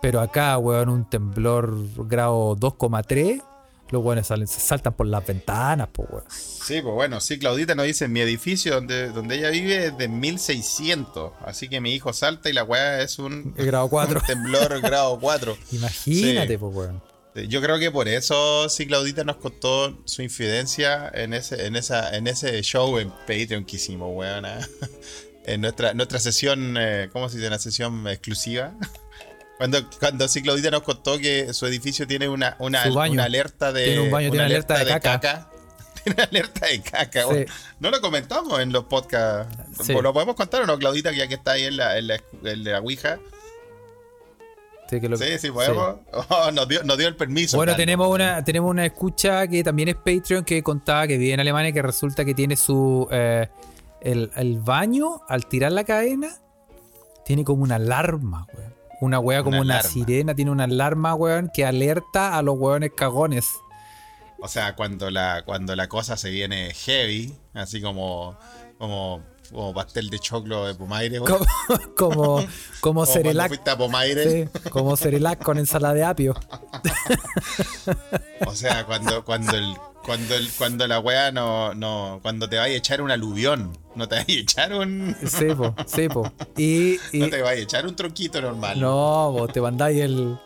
[0.00, 3.42] Pero acá, weón, un temblor grado 2,3,
[3.90, 6.24] los weones salen, se saltan por las ventanas, pues, weón.
[6.28, 10.08] Sí, pues bueno, sí, Claudita nos dice, mi edificio donde, donde ella vive es de
[10.08, 14.20] 1600, así que mi hijo salta y la wea es un, El grado 4.
[14.20, 15.56] un temblor grado 4.
[15.72, 16.56] Imagínate, Sí.
[16.58, 17.02] pues, weón.
[17.48, 22.16] Yo creo que por eso sí Claudita nos contó su infidencia en ese, en esa,
[22.16, 24.44] en ese show en Patreon que hicimos, weón.
[24.46, 24.58] ¿ah?
[25.48, 27.46] En nuestra, nuestra sesión, eh, ¿cómo se dice?
[27.46, 28.74] Una sesión exclusiva.
[29.58, 33.84] Cuando, cuando sí Claudita nos contó que su edificio tiene una, una, una alerta de.
[33.86, 35.50] Tiene un baño, tiene alerta de caca.
[36.04, 37.22] Tiene una alerta de caca.
[37.32, 37.44] Sí.
[37.80, 39.56] No lo comentamos en los podcasts.
[39.82, 39.92] Sí.
[39.92, 42.64] ¿Lo podemos contar o no, Claudita, ya que está ahí en la, en la, en
[42.64, 43.18] la Ouija?
[44.88, 45.96] Sí, que lo- Sí, sí, podemos.
[46.28, 47.56] Oh, nos, dio, nos dio el permiso.
[47.56, 51.40] Bueno, tenemos una, tenemos una escucha que también es Patreon que contaba que vive en
[51.40, 53.48] Alemania que resulta que tiene su eh,
[54.00, 56.28] el, el baño al tirar la cadena
[57.24, 58.75] tiene como una alarma, weón.
[59.00, 63.46] Una wea como Una sirena, tiene una alarma, weón, que alerta a los weones cagones.
[64.40, 68.38] O sea, cuando la, cuando la cosa se viene heavy, así como,
[68.78, 71.44] como, como pastel de choclo de Pomaire, weón.
[71.96, 72.46] Como, como,
[72.80, 73.48] como Cerelac.
[73.48, 74.30] fuiste a Pomaire.
[74.30, 76.34] sí, como Cerelac con ensalada de apio.
[78.46, 79.74] O sea, cuando, cuando el,
[80.06, 84.08] cuando el, cuando la wea no, no, cuando te vaya a echar un aluvión, no
[84.08, 86.30] te vaya a echar un, Sí, po, sí, po.
[86.56, 88.80] Y, y- no te vaya a echar un tronquito normal.
[88.80, 90.38] No, vos te mandáis el.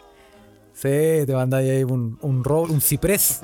[0.72, 0.88] Sí,
[1.26, 3.42] te mandáis ahí un, un, ro- un ciprés.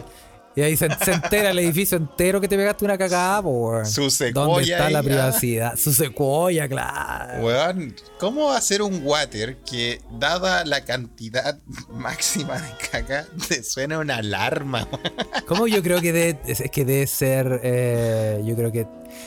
[0.57, 3.85] Y ahí se, se entera el edificio entero que te pegaste una cagada, po, weón.
[3.85, 5.03] Su secuoya ¿Dónde está la ah.
[5.03, 5.77] privacidad?
[5.77, 7.45] Su secuoya, claro.
[7.45, 11.59] Weón, ¿cómo hacer un water que, dada la cantidad
[11.90, 14.88] máxima de caca, te suena una alarma?
[15.47, 17.61] ¿Cómo yo creo que debe, es que debe ser.
[17.62, 18.87] eh, yo creo que.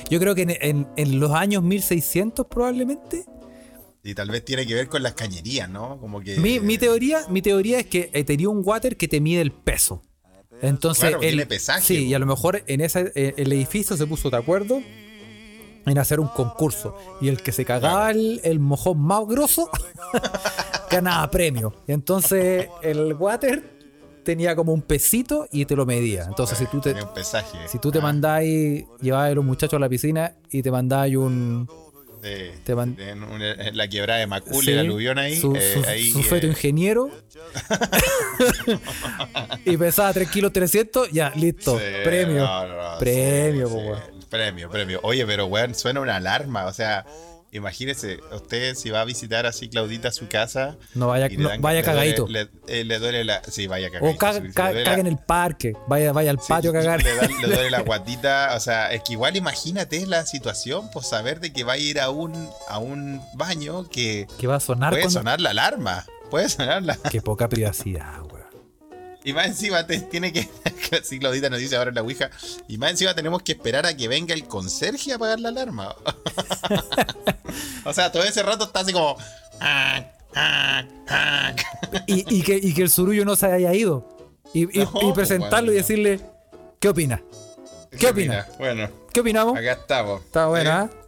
[0.09, 3.25] Yo creo que en, en- en los años 1600 probablemente.
[4.03, 5.99] Y tal vez tiene que ver con las cañerías, ¿no?
[5.99, 6.39] Como que.
[6.39, 9.51] Mi, mi teoría, mi teoría es que eh, tenía un water que te mide el
[9.51, 10.01] peso.
[10.61, 14.05] Entonces, Claro, el, pesaje, sí, y a lo mejor en ese, eh, el edificio se
[14.05, 14.81] puso de acuerdo
[15.85, 16.95] en hacer un concurso.
[17.21, 19.69] Y el que se cagaba el, el mojón más grosso
[20.91, 21.73] ganaba premio.
[21.87, 23.79] Y entonces el water
[24.23, 26.25] tenía como un pesito y te lo medía.
[26.25, 26.95] Entonces, si tú te,
[27.67, 31.15] si tú te Ah, mandáis, llevabas a los muchachos a la piscina y te mandáis
[31.15, 31.67] un,
[32.21, 35.35] Sí, Te man- en, una- en la quebrada de Macul, Sí, el aluvión ahí.
[35.39, 37.09] Su, eh, su- ahí, su eh, feto ingeniero.
[39.65, 41.11] y pesaba 3 kilos 300.
[41.11, 41.77] Ya, listo.
[41.77, 42.39] sí, premio.
[42.45, 43.97] no, no, no, premio, sí, po.
[44.29, 44.99] Premio, premio.
[45.03, 46.65] Oye, pero weón, suena una alarma.
[46.65, 47.05] O sea,
[47.51, 50.77] imagínese, usted si va a visitar así Claudita a su casa.
[50.93, 52.25] No vaya, no, vaya le cagadito.
[52.27, 53.41] duele- Le, eh, le duele la.
[53.49, 54.15] Sí, vaya cagadito.
[54.15, 54.19] o
[54.53, 55.73] caga, la- en el parque.
[55.87, 57.03] Vaya, vaya al Sí, patio a cagar.
[57.03, 61.07] Le, da- le duele la guatita, o sea, es que igual imagínate la situación, pues
[61.07, 64.59] saber de que va a ir a un, a un baño que Que va a
[64.59, 66.95] sonar puede cuando- sonar la alarma, puede sonar la...
[66.97, 68.19] Qué poca privacidad.
[69.23, 70.47] Y más encima te, tiene que,
[71.01, 72.29] así Claudita nos dice ahora en la Ouija,
[72.67, 75.93] y más encima tenemos que esperar a que venga el conserje a apagar la alarma.
[77.85, 79.17] o sea, todo ese rato está así como...
[79.59, 80.05] ah,
[80.35, 81.53] ah, ah.
[82.07, 84.07] Y, y que, y que el surullo no se haya ido.
[84.53, 86.19] Y, y- No, y pues, presentarlo y decirle,
[86.79, 87.21] ¿qué opina?
[87.97, 88.47] ¿Qué opina?
[88.57, 89.57] Bueno, ¿Qué opinamos?
[89.57, 90.21] acá estamos.
[90.23, 90.98] Está buena, ¿eh?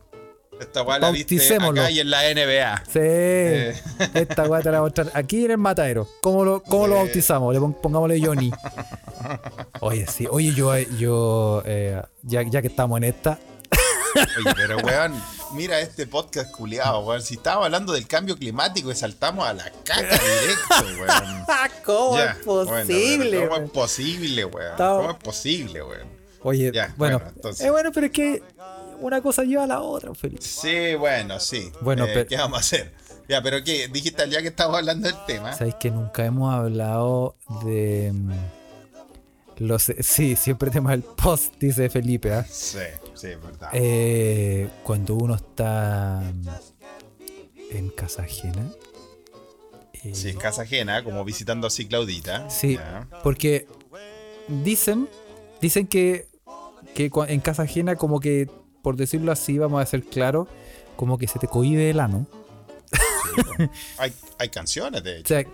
[0.61, 2.83] Esta guay la viste acá y en la NBA.
[2.85, 2.99] Sí.
[4.13, 6.07] Esta weá te la voy a mostrar aquí en el matadero.
[6.21, 6.99] ¿Cómo lo, cómo lo Sí.
[7.03, 7.53] bautizamos?
[7.53, 8.51] Le pon- pongámosle Johnny.
[9.79, 10.27] Oye, sí.
[10.29, 13.39] Oye, yo, yo eh, ya, ya que estamos en esta.
[14.15, 15.13] Oye, pero weón,
[15.53, 17.21] mira este podcast culiado, weón.
[17.23, 21.45] Si estábamos hablando del cambio climático y saltamos a la caca directo, weón.
[21.85, 24.73] ¿Cómo Ya, bueno, pero ¿Cómo es posible, weón?
[24.77, 26.07] ¿Cómo es posible, weón?
[26.43, 27.17] Oye, Ya, bueno.
[27.19, 27.65] bueno, entonces.
[27.65, 28.43] eh, bueno, pero es que
[29.01, 30.41] una cosa lleva a la otra, Felipe.
[30.41, 31.71] Sí, bueno, sí.
[31.81, 32.93] Bueno, Eh, pero- ¿Qué vamos a hacer?
[33.29, 33.87] Ya, pero ¿qué?
[33.87, 35.53] Digital, ya que estamos hablando del tema.
[35.53, 38.11] Sabéis que nunca hemos hablado de.
[38.13, 38.31] mm,
[39.57, 42.33] Los, sí, siempre tema del post, dice Felipe.
[42.33, 42.43] ¿ah?
[42.49, 42.79] Sí,
[43.13, 43.69] sí, es verdad.
[43.73, 48.65] Eh, cuando uno está mm, en casa ajena.
[49.93, 52.49] eh, Sí, es casa ajena, como visitando así Claudita.
[52.49, 53.07] Sí, Ya.
[53.23, 53.67] porque
[54.47, 55.07] dicen,
[55.61, 56.27] dicen que,
[56.95, 58.49] que en casa ajena, como que,
[58.81, 60.47] por decirlo así, vamos a ser claros,
[60.95, 62.27] como que se te cohibe el ano.
[63.97, 65.27] Hay, hay canciones, de O hecho.
[65.29, 65.45] sea,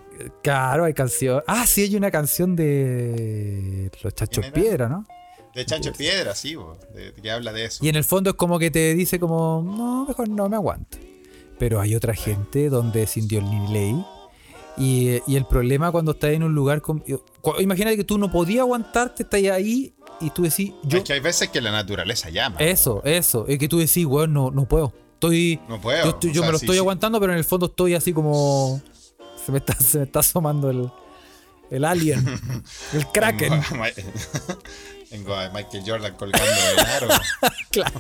[0.42, 1.44] claro, hay canción.
[1.46, 4.46] Ah, sí, hay una canción de Los Chachos.
[4.48, 5.06] Piedra, ¿no?
[5.54, 7.84] De Chancho Piedra, sí, bo, de- de que habla de eso.
[7.86, 10.98] Y en el fondo es como que te dice como, no, mejor no me aguanto.
[11.60, 14.06] Pero hay otra gente donde sin Dios ni ley.
[14.78, 17.04] Y, y el problema cuando estás en un lugar con...
[17.60, 20.98] Imagínate que tú no podías aguantarte, estás ahí y tú decís, yo...
[21.00, 22.58] Es que hay veces que la naturaleza llama.
[22.60, 23.46] Eso, eso.
[23.48, 24.94] Es que tú decís, weón, no, no puedo.
[25.14, 25.60] Estoy...
[25.68, 26.04] No puedo.
[26.04, 26.80] yo estoy- o yo sea, me lo sí, estoy sí.
[26.80, 28.82] aguantando, pero en el fondo estoy así como...
[29.46, 30.90] Se me está, se me está asomando el,
[31.72, 32.26] el alien.
[32.94, 33.62] el kraken.
[35.10, 37.08] Tengo a Michael Jordan colgando del aro.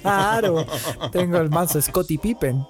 [0.01, 0.65] claro.
[1.11, 2.65] Tengo el manso Scotty Pippen.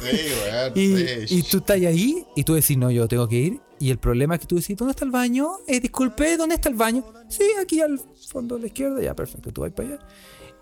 [0.00, 0.72] Sí, weón.
[0.74, 1.38] Y, sí.
[1.38, 3.60] y tú estás ahí y tú decís, no, yo tengo que ir.
[3.78, 5.50] Y el problema es que tú decís, ¿dónde está el baño?
[5.66, 7.04] Eh, disculpe, ¿dónde está el baño?
[7.28, 8.00] Sí, aquí al
[8.36, 9.00] fondo a la izquierda.
[9.02, 9.98] Ya, perfecto, tú vas para allá.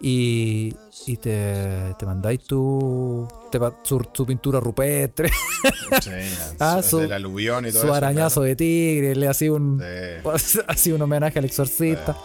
[0.00, 0.74] Y,
[1.06, 5.30] y te, te mandáis tu, te su, su pintura rupestre,
[6.02, 6.10] Sí,
[6.60, 9.80] Ah, su- del aluvión y todo su eso, arañazo de tigre, le hacía un.
[10.36, 10.60] Sí.
[10.92, 12.16] un homenaje al exorcista.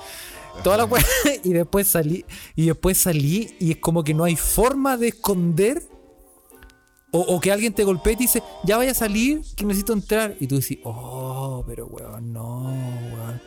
[0.63, 0.89] Toda la
[1.43, 5.81] y después salí y después salí y es como que no hay forma de esconder
[7.11, 9.93] o, o que alguien te golpee y te dice ya vaya a salir que necesito
[9.93, 13.41] entrar y tú decís oh pero weón no weón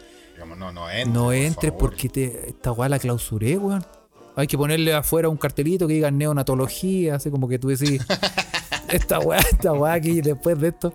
[0.46, 1.06] No, no entre.
[1.12, 1.78] no por entres favor.
[1.90, 3.84] porque te, esta weá la clausuré weón
[4.36, 8.00] hay que ponerle afuera un cartelito que diga neonatología así como que tú decís
[8.88, 10.92] esta weá esta weá aquí después de esto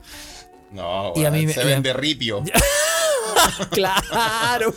[0.71, 2.43] No, Y a mí weón, me- se vende ripio.
[3.71, 4.73] claro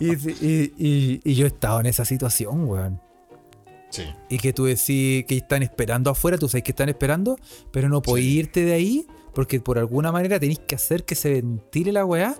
[0.00, 3.00] y, y- y- y yo he estado en esa situación weón
[3.90, 4.02] Sí.
[4.28, 7.38] y que tú decís que están esperando afuera, tú sabes que están esperando,
[7.70, 8.38] pero no podés Sí.
[8.38, 12.34] irte de ahí porque por alguna manera tenéis que hacer que se ventile la weá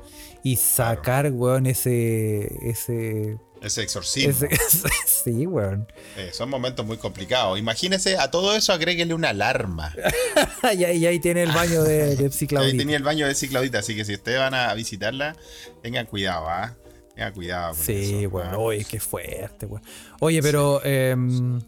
[0.52, 2.56] y sacar, weón, ese.
[2.68, 3.38] ese.
[3.62, 4.30] Ese exorcismo.
[4.30, 5.88] ese- ese- sí, weón.
[6.16, 7.58] Eh, son momentos muy complicados.
[7.58, 9.92] Imagínese, a todo eso agréguele una alarma.
[10.76, 12.76] y, ahí, y ahí tiene el baño de, de Ahí Psiclaudita.
[12.78, 15.34] tenía el baño de Ciclaudita, así que si ustedes van a visitarla,
[15.82, 16.76] tengan cuidado, ¿ah?
[17.14, 18.48] Tengan cuidado con Sí, eso, weón.
[18.52, 18.58] ¿ah?
[18.58, 19.82] Oye, qué fuerte, weón.
[20.20, 20.84] Oye, pero.
[20.84, 21.60] em,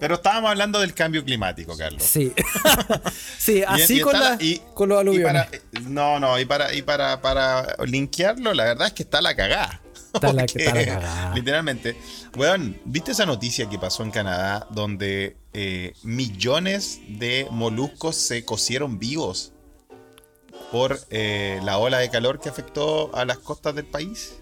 [0.00, 2.02] Pero estábamos hablando del cambio climático, Carlos.
[2.02, 2.32] sí.
[3.38, 5.46] sí, así y con, la- la- y- con los Y aluviones.
[5.46, 9.36] para, no, no, y para, y para, para linkearlo, la verdad es que está la
[9.36, 9.80] cagada.
[10.14, 11.34] Está la- está la cagada.
[11.34, 11.96] Literalmente.
[12.36, 18.98] Weón, ¿viste esa noticia que pasó en Canadá donde eh, millones de moluscos se cocieron
[18.98, 19.52] vivos
[20.72, 24.34] por eh, la ola de calor que afectó a las costas del país?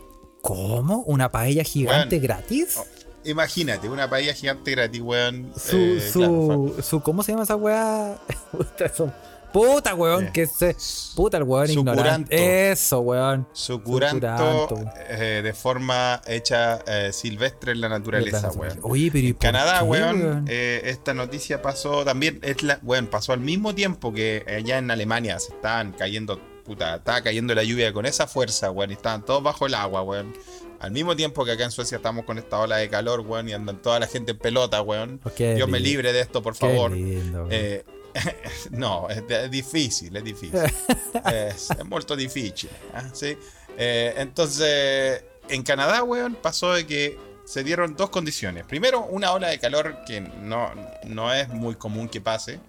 [0.42, 0.99] ¿Cómo?
[1.01, 2.23] ¿Una paella gigante Weón.
[2.27, 2.79] gratis?
[3.25, 5.53] Imagínate, una paella gigante gratis, weón.
[5.57, 8.17] Su, Eh, su, claro, su, ¿cómo se llama esa weá?
[9.53, 10.31] Puta, weón, Eh.
[10.33, 10.77] que se.
[11.17, 12.01] Puta, el weón Sucuranto.
[12.01, 12.71] ignorante.
[12.71, 13.49] Eso, weón.
[13.53, 14.27] Sucuranto
[14.69, 14.91] Sucuranto.
[15.09, 18.79] eh, de forma hecha eh, silvestre en la naturaleza, weón.
[18.83, 23.07] Oye, pero ¿y por Canadá, qué, weón, eh, esta noticia pasó también, es la, weón,
[23.07, 27.65] pasó al mismo tiempo que allá en Alemania se estaban cayendo, puta, estaba cayendo la
[27.65, 30.33] lluvia con esa fuerza, weón, y estaban todos bajo el agua, weón.
[30.79, 33.53] Al mismo tiempo que acá en Suecia estamos con esta ola de calor, weón, y
[33.53, 35.21] andan toda la gente en pelota, weón.
[35.25, 36.93] Oh, Dios me libre de esto, por favor.
[36.93, 37.49] lindo.
[37.51, 37.85] Eh,
[38.71, 40.61] no, es, es difícil, es difícil.
[41.33, 42.71] es, es molto difícil.
[42.95, 43.11] ¿ah?
[43.13, 43.37] ¿Sí?
[43.77, 48.65] Eh, entonces, en Canadá, weón, pasó de que se dieron dos condiciones.
[48.67, 50.71] Primero, una ola de calor que no,
[51.05, 52.61] no es muy común que pase.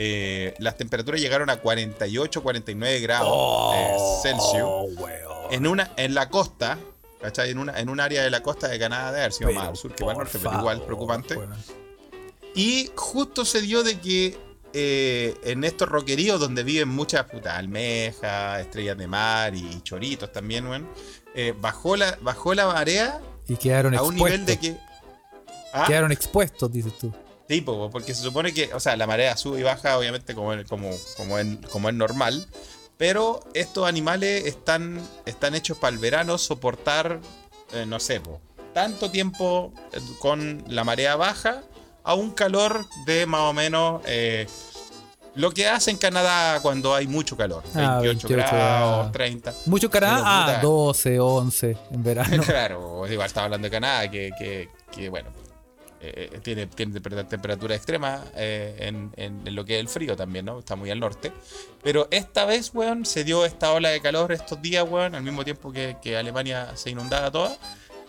[0.00, 4.62] Eh, las temperaturas llegaron a 48, 49 grados eh, Celsius.
[4.62, 5.48] Oh.
[5.50, 6.78] En, una, en la costa,
[7.20, 7.50] ¿cachai?
[7.50, 9.76] En, una, en un área de la costa de Canadá, de haber sido más al
[9.76, 11.36] sur que más al por norte, pero igual preocupante.
[12.54, 14.38] Y justo se dio de que
[14.72, 20.68] eh, en estos roqueríos donde viven muchas putas almejas, estrellas de mar y choritos también,
[20.68, 20.88] weón,
[21.34, 24.40] eh, bajó, la, bajó la marea Y quedaron a un expuestos.
[24.40, 24.76] nivel de que.
[25.72, 27.12] Ah, Quedaron expuestos, dices tú.
[27.48, 30.90] Tipo, porque se supone que, o sea, la marea sube y baja, obviamente, como, como,
[31.16, 32.46] como, en- como es normal.
[32.96, 37.20] Pero estos animales están, están hechos para el verano soportar,
[37.72, 38.40] eh, no sé, po,
[38.74, 41.62] tanto tiempo eh, con la marea baja
[42.04, 44.46] a un calor de más o menos eh,
[45.34, 47.62] lo que hace en Canadá cuando hay mucho calor.
[47.74, 48.50] Ah, 28, 28 grados,
[48.98, 49.12] grados.
[49.12, 49.54] 30.
[49.66, 50.60] Mucho Canadá, ah, puta.
[50.60, 52.42] 12, 11 en verano.
[52.46, 55.30] Claro, igual estaba hablando de Canadá, que, que, que, bueno,
[56.00, 60.16] eh, eh, tiene, tiene temper- temperatura extrema eh, en- en lo que es el frío
[60.16, 60.58] también, ¿no?
[60.60, 61.32] Está muy al norte.
[61.82, 65.44] Pero esta vez, weón, se dio esta ola de calor estos días, weón, al mismo
[65.44, 67.56] tiempo que, que Alemania se inundaba toda.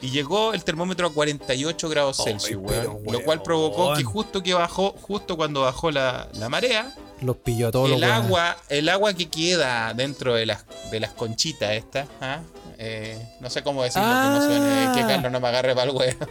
[0.01, 3.13] Y llegó el termómetro a 48 grados Celsius, pero, weón.
[3.13, 3.97] Lo cual provocó weón.
[3.97, 7.99] que justo que bajó, justo cuando bajó la, la marea, Los pilló a todos el
[7.99, 12.39] los agua, el agua que queda dentro de las, de las conchitas estas, ¿ah?
[12.77, 14.93] Eh, no sé cómo decirlo, que no suene, Ah.
[14.95, 16.25] que Carlos no me agarre para el huevo.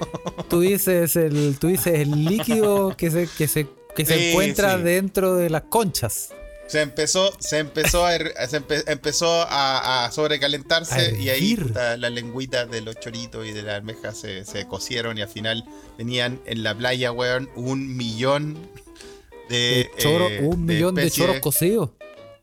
[0.49, 4.83] Tú dices el, tú dices el líquido que se, que se, que se encuentra sí.
[4.83, 6.31] dentro de las conchas.
[6.69, 11.57] Se empezó, se empezó a, se empe- empezó a, a sobrecalentarse A y ahí
[11.97, 15.65] las lengüitas de los choritos y de la almeja se, se cocieron y al final
[15.97, 18.59] tenían en la playa, weón, un millón
[19.49, 21.91] de, De choro, eh, un millón de choros cocidos.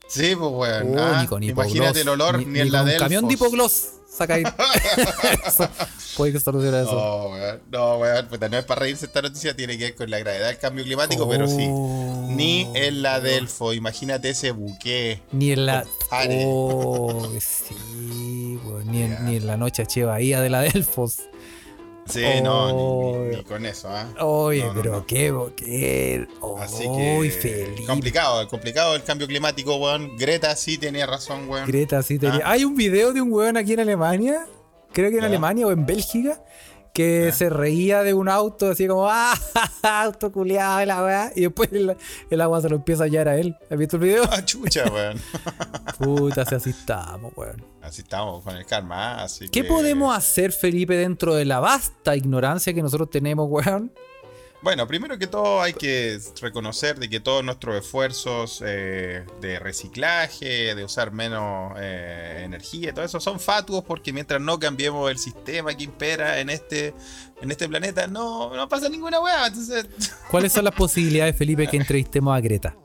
[0.07, 0.97] Sí, pues weón.
[0.97, 3.89] Oh, ah, ni imagínate el olor, ni, en la con un del camión de hipogloss.
[5.45, 5.69] Eso,
[6.17, 6.93] Puede que solucione eso.
[6.93, 10.09] No, weón, no, weón, puta, no es para reírse esta noticia, tiene que ver con
[10.09, 11.67] la gravedad del cambio climático, pero sí.
[11.69, 12.27] Oh.
[12.31, 15.21] Ni en la Delfo, imagínate ese buque.
[15.33, 15.83] Ni en la.
[15.83, 16.43] Compadre.
[16.47, 19.19] Oh, sí, weón, ni, en, Ya.
[19.19, 21.19] ni en la noche Che Bahía de la Delfos.
[22.07, 23.17] Sí, no, Oh.
[23.23, 24.07] ni, ni- ni con eso, ¿ah?
[24.21, 25.05] Oye, No, no, pero no.
[25.07, 26.27] qué, qué.
[26.59, 27.87] Así Uy, que feliz.
[27.87, 30.15] complicado, complicado el cambio climático, weón.
[30.15, 31.65] Greta sí tenía razón, weón.
[31.67, 32.41] Greta sí tenía.
[32.45, 32.51] Ah.
[32.51, 34.45] Hay un video de un weón aquí en Alemania,
[34.93, 35.27] creo que en Ya.
[35.27, 36.43] Alemania o en Bélgica,
[36.95, 37.31] que Ya.
[37.33, 39.33] se reía de un auto así como, ah,
[39.83, 41.95] auto culiado la weá, y después el,
[42.29, 43.55] el agua se lo empieza a hallar a él.
[43.69, 44.23] ¿Has visto el video?
[44.31, 45.19] Ah, chucha, weón.
[45.99, 47.63] Puta, si así estamos, weón.
[47.81, 49.23] Así estamos con el karma, ¿ah?
[49.25, 53.91] así ¿Qué que- podemos hacer, Felipe, dentro de la vasta ignorancia que nosotros tenemos, weón?
[54.65, 60.73] Bueno, primero que todo hay que reconocer de que todos nuestros esfuerzos eh, de reciclaje,
[60.73, 65.71] de usar menos eh, energía, todo eso son fatuos porque mientras no cambiemos el sistema
[65.75, 66.95] que impera en este,
[67.43, 69.45] en este planeta, no, no pasa ninguna weá.
[69.45, 69.85] Entonces,
[70.31, 72.75] ¿Cuáles son las posibilidades, Felipe, que entrevistemos a Greta?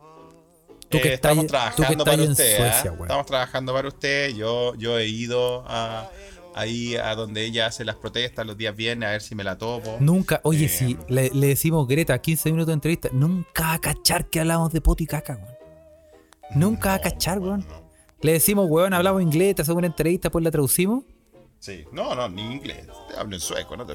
[0.90, 2.56] Tú que eh, estamos tú que trabajando para usted.
[2.58, 2.96] Suecia, ¿ah?
[3.00, 4.34] Estamos trabajando para usted.
[4.34, 6.10] Yo, yo he ido a,
[6.54, 9.56] ahí a donde ella hace las protestas los días viernes a ver si me la
[9.58, 9.96] topo.
[10.00, 13.80] Nunca, oye, Eh, si le, le decimos Greta 15 minutos de entrevista, nunca va a
[13.80, 15.54] cachar que hablamos de poto y caca, weón.
[16.54, 17.64] Nunca va a cachar, weón.
[18.22, 21.04] Le decimos, weón, hablamos inglés, te hacemos una entrevista, pues la traducimos.
[21.60, 22.86] Sí, no, no, ni inglés.
[23.06, 23.92] Te hablo en sueco, no te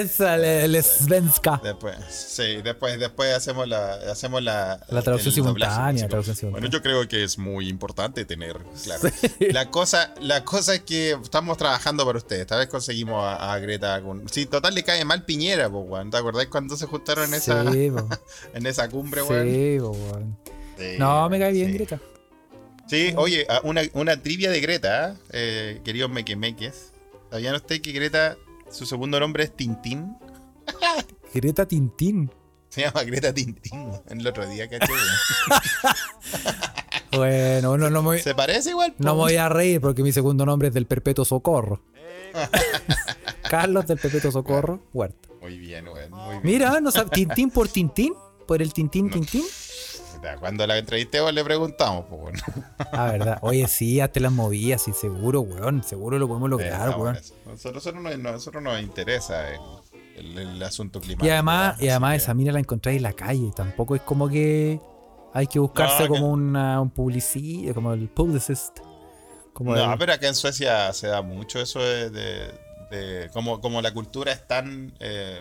[0.00, 1.60] Esa, le, svenska.
[1.62, 6.08] Después, sí, después, después hacemos la, hacemos la, La traducción simultánea,
[6.50, 9.08] Bueno, yo creo que es muy importante tener, claro.
[9.52, 12.40] La cosa, la cosa es que estamos trabajando para ustedes.
[12.42, 14.28] Esta vez conseguimos a, a Greta con.
[14.28, 16.10] Sí, total le cae mal Piñera, weón.
[16.10, 18.08] ¿Te acordás cuando se juntaron en esa, Sí, po.
[18.54, 19.48] en esa cumbre, weón?
[19.48, 20.36] Sí, po, weón.
[20.76, 21.72] Sí, No, me cae bien.
[21.72, 22.00] Greta.
[22.92, 26.92] Sí, oye, a- una, una trivia de Greta, eh, queridos mequemeques.
[27.30, 28.36] ¿Sabían ustedes que Greta,
[28.70, 30.14] su segundo nombre es Tintín?
[31.32, 32.30] Greta Tintín.
[32.68, 33.90] Se llama Greta Tintín.
[34.10, 34.92] El otro día, caché.
[37.14, 38.94] Bueno, no, no, me, Se parece igual.
[38.98, 41.82] no me voy a reír porque mi segundo nombre es del Perpetuo Socorro.
[43.50, 45.28] Carlos del Perpetuo Socorro, Huerta.
[45.42, 46.10] Muy bien, weón.
[46.10, 46.40] Muy bien.
[46.42, 48.14] Mira, no Tintín por Tintín,
[48.46, 49.12] por el Tintín No.
[49.12, 49.44] Tintín.
[50.38, 52.38] Cuando la entrevistemos le preguntamos, pues bueno.
[52.92, 53.38] Ah, verdad.
[53.42, 55.82] Oye, sí, hazte las movidas, sí, seguro, weón.
[55.82, 57.14] Seguro lo podemos lograr, weón.
[57.46, 59.60] Nosotros, nosotros, nos, nosotros nos interesa el,
[60.16, 61.26] el- el asunto climático.
[61.26, 63.50] Y además, y además esa mina la encontráis en la calle.
[63.54, 64.80] Tampoco es como que
[65.34, 68.78] hay que buscarse No, como que- una, un publicista, como el publicist.
[69.52, 72.10] Como No, el- pero acá en Suecia se da mucho eso de.
[72.10, 72.52] de-
[72.90, 74.94] de- como, como la cultura es tan.
[75.00, 75.40] eh,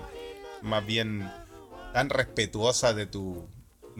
[0.62, 1.30] más bien.
[1.94, 3.48] tan respetuosa de tu.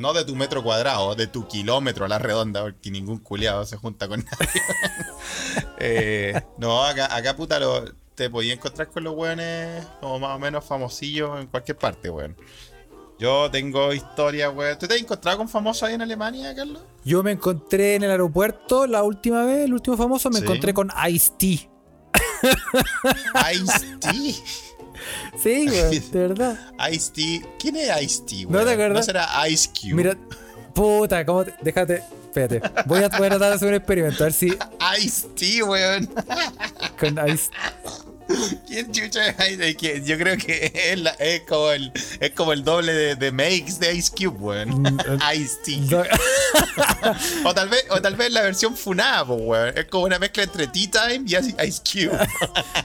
[0.02, 3.78] No de tu metro cuadrado, de tu kilómetro a la redonda, porque ningún culiado se
[3.78, 4.62] junta con nadie.
[5.84, 7.84] Eh, no, acá, acá puta, lo,
[8.16, 12.36] te podías encontrar con los weones como más o menos famosillos en cualquier parte, weón.
[13.20, 14.78] Yo tengo historia, weón.
[14.78, 16.84] ¿Tú te has encontrado con famosos ahí en Alemania, Carlos?
[17.04, 20.44] Yo me encontré en el aeropuerto la última vez, el último famoso, me Sí.
[20.44, 21.70] encontré con Ice-T.
[23.54, 24.36] Ice-T.
[25.42, 26.60] Sí, güey, de verdad.
[26.92, 27.46] Ice-T.
[27.60, 28.98] ¿Quién es Ice-T, ¿No te acuerdas?
[29.00, 29.94] ¿No será Ice Cube?
[29.94, 30.18] Mira,
[30.74, 32.62] puta, ¿cómo te- Déjate, espérate.
[32.86, 34.48] Voy a, voy a tratar de hacer un experimento, a ver si
[35.02, 36.10] Ice-T, weón.
[37.00, 37.50] con Ice.
[38.68, 42.64] ¿Quién chucha es Ice Yo creo que es, la- es como, el, es como el
[42.64, 44.82] doble de, de Makes de Ice Cube, weón.
[44.82, 45.78] Mm, eh, Ice-T.
[45.90, 46.04] no-
[47.46, 49.78] O tal vez, o tal vez la versión funada, po, weón.
[49.78, 52.18] Es como una mezcla entre Tea Time y Ice Ice Cube.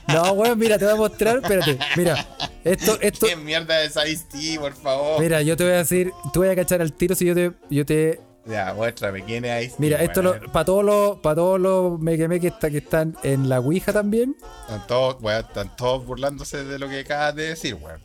[0.07, 1.77] No, weón, mira, te voy a mostrar, espérate.
[1.95, 2.25] Mira,
[2.63, 5.19] esto, esto, ¿Qué mierda es Ice-T, por favor?
[5.21, 7.51] mira, yo te voy a decir, tú voy a cachar al tiro si yo te,
[7.69, 9.75] yo te, Ya, muéstrame quién es Ice-T.
[9.81, 13.49] mira, esto lo, para todos los, para todos los mequeme que, está, que están en
[13.49, 14.35] la Ouija también.
[14.61, 17.99] Están todos, weón, están todos burlándose de lo que acabas de decir, weón.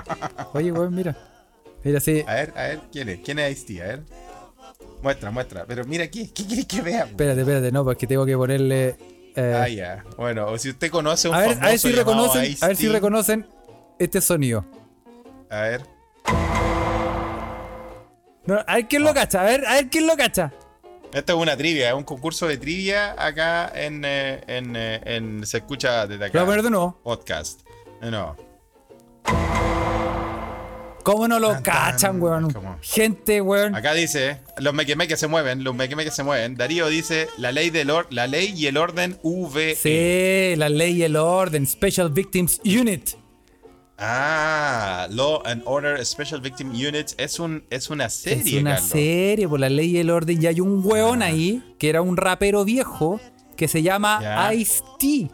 [0.54, 1.16] Oye, weón, mira.
[1.82, 2.22] Mira, sí.
[2.26, 3.20] A ver, a ver, ¿quién es?
[3.20, 3.82] ¿Quién es Ice-T?
[3.82, 4.02] A ver.
[5.02, 5.64] Muestra, muestra.
[5.66, 7.04] Pero mira aquí, ¿qué quieres que vea?
[7.04, 8.96] Espérate, espérate, no, porque tengo que ponerle.
[9.34, 10.04] eh, Ah, ya.
[10.16, 12.88] Bueno, o si usted conoce un a ver, a ver si reconocen, a ver si
[12.88, 13.46] reconocen
[13.98, 14.64] este sonido.
[15.48, 15.82] A ver.
[18.46, 20.52] No, a ver quién lo cacha, a ver, a ver quién lo cacha.
[21.12, 25.46] Esto es una trivia, es un concurso de trivia acá en, eh, en, eh, en
[25.46, 26.44] Se Escucha desde Lo acá.
[26.46, 27.00] poner de nuevo.
[27.02, 27.60] Podcast.
[28.00, 28.36] No.
[31.02, 32.52] ¿Cómo no lo Tan, cachan, weón?
[32.52, 32.78] ¿cómo?
[32.82, 33.74] Gente, weón.
[33.74, 36.56] Acá dice, los mequemeques se mueven, los mequemeques se mueven.
[36.56, 39.74] Darío dice, la ley, del or- la ley y el orden VE.
[39.74, 41.66] Sí, la ley y el orden.
[41.66, 43.10] Special Victims Unit.
[44.02, 48.90] Ah, Law and Order Special Victim Units es, un, es una serie, es una Carlos.
[48.90, 50.42] serie por la ley y el orden.
[50.42, 53.20] Y hay un weón ahí que era un rapero viejo
[53.56, 54.50] que se llama.
[54.54, 55.30] Ice-T.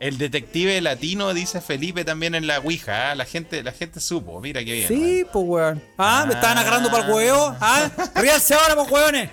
[0.00, 3.10] El detective latino, dice Felipe también en la Ouija.
[3.10, 4.88] ah, La, gente, la gente supo, mira qué bien.
[4.88, 5.82] Sí, pues weón.
[5.98, 7.54] Ah, me estaban agarrando para el huevo.
[7.60, 9.28] Ah, ríanse ahora, pues weones.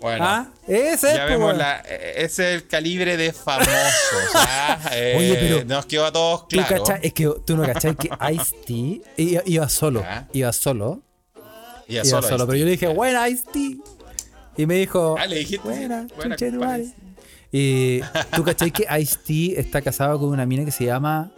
[0.00, 1.58] Bueno, Ah, ese es, ya pues, vemos weón.
[1.58, 3.68] la, eh, ese es el calibre de famosos.
[4.34, 4.78] ¿ah?
[4.92, 6.84] Eh, Oye, pero Nos quedó a todos claro.
[7.02, 10.04] es que tú no cachai que Ice-T iba, iba solo.
[10.32, 11.02] Iba solo.
[11.88, 13.78] Iba solo Pero yo le dije, buena Ice-T.
[14.56, 15.66] Y me dijo, Ah, le dijiste.
[15.66, 16.36] buena, Buena.
[17.50, 18.00] Y
[18.36, 21.30] tú cachai que Ice-T está casado con una mina que se llama,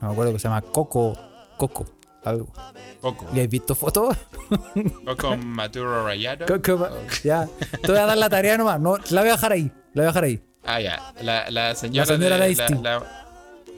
[0.00, 1.16] no me acuerdo que se llama Coco.
[1.56, 1.86] Coco.
[2.24, 2.52] Algo.
[3.00, 3.26] Coco.
[3.32, 4.16] ¿Y has visto fotos?
[5.04, 6.46] Coco Maturo Rayado.
[6.46, 6.88] Coco.
[7.24, 7.48] Ya.
[7.82, 8.80] Te voy a dar la tarea nomás.
[8.80, 9.70] No, la voy a dejar ahí.
[9.94, 10.42] La voy a dejar ahí.
[10.64, 11.14] Ah, ya.
[11.22, 12.06] La, la señora.
[12.06, 12.74] La señora de, Ice-T.
[12.82, 13.24] la-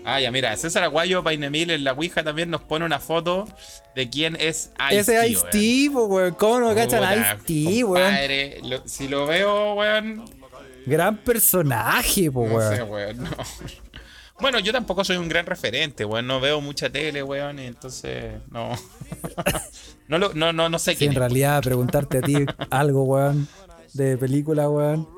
[0.05, 0.57] Ah, ya, mira.
[0.57, 3.47] César Aguayo Painemil en la Ouija también nos pone una foto
[3.95, 4.99] de quién es Ice-T.
[4.99, 6.35] Ese Ice-T, po, weón.
[6.35, 8.83] ¿Cómo no cachan Puta, Ice-T, weón?
[8.87, 10.25] si lo veo, weón.
[10.87, 12.77] Gran personaje, po, No weón.
[12.77, 13.23] sé, weón.
[13.25, 13.31] no.
[14.41, 16.27] Bueno, yo tampoco soy un gran referente, weón.
[16.27, 17.59] No veo mucha tele, weón.
[17.59, 18.71] Y entonces, no.
[20.09, 21.19] no, lo- no, no, no sé Sí, quién en es.
[21.19, 23.49] realidad, preguntarte a ti algo, weón,
[23.93, 25.09] de película, weón.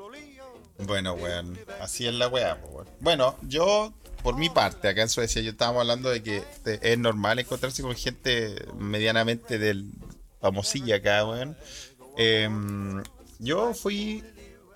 [0.79, 2.87] Bueno, weón, así es la weá, weón.
[2.99, 3.93] Bueno, yo,
[4.23, 6.43] por mi parte, acá en Suecia, yo estábamos hablando de que
[6.81, 9.85] es normal encontrarse con gente medianamente del
[10.41, 11.55] famosilla acá, weón.
[12.17, 13.01] Em,
[13.39, 14.23] yo fui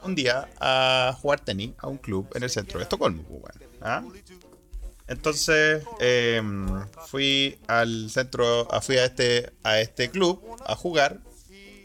[0.03, 3.66] un día a jugar tenis a un club en el centro de Estocolmo, weón.
[3.81, 4.03] ¿Ah?
[5.07, 6.67] Entonces, em,
[7.07, 11.19] fui al centro, a- fui a este, a este club a jugar.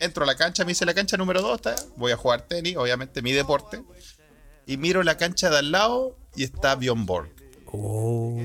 [0.01, 1.61] Entro a la cancha, me hice la cancha número 2,
[1.97, 3.83] voy a jugar tenis, obviamente mi deporte.
[4.67, 7.31] Y miro la cancha de al lado y está Bjorn Borg.
[7.67, 8.37] Oh.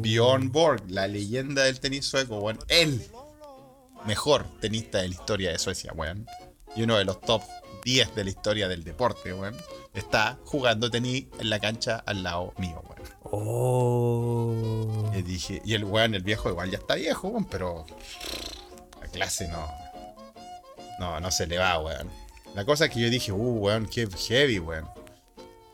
[0.00, 2.58] Bjorn Borg, la leyenda del tenis sueco, weón.
[2.68, 3.06] Él,
[4.04, 6.26] mejor tenista de la historia de Suecia, weón.
[6.74, 7.42] Y uno de los top
[7.84, 9.56] 10 de la historia del deporte, weón.
[9.92, 13.02] Está jugando tenis en la cancha al lado mío, weón.
[13.22, 15.12] Oh.
[15.14, 17.84] Y dije, y el weón, el viejo, igual ya está viejo, weón, pero
[19.00, 19.68] la clase no.
[20.98, 22.10] No, no se le va, weón.
[22.54, 24.88] La cosa es que yo dije, uh, weón, qué heavy, weón.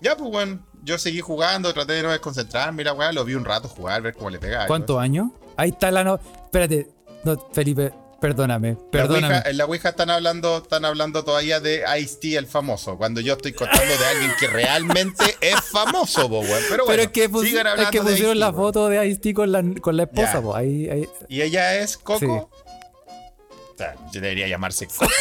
[0.01, 3.45] Ya, pues, weón, yo seguí jugando, traté de no desconcentrarme, la weón, lo vi un
[3.45, 4.67] rato jugar, ver cómo le pegaba.
[4.67, 5.29] ¿Cuántos años?
[5.57, 6.15] Ahí está la no.
[6.15, 6.89] Espérate,
[7.25, 9.35] no, Felipe, Perdóname, La perdóname.
[9.37, 13.35] Ouija- en la Ouija están hablando, están hablando todavía de Ice-T, el famoso, cuando yo
[13.35, 16.63] estoy contando de alguien que realmente es famoso, po, weón.
[16.69, 19.63] Pero bueno, Pero es que, pus- es que pusieron la foto de Ice-T con la,
[19.81, 20.55] con la esposa, po.
[20.55, 21.09] Ahí, ahí.
[21.29, 22.51] Y ella es Coco.
[23.53, 25.09] O sea, debería llamarse Cocos.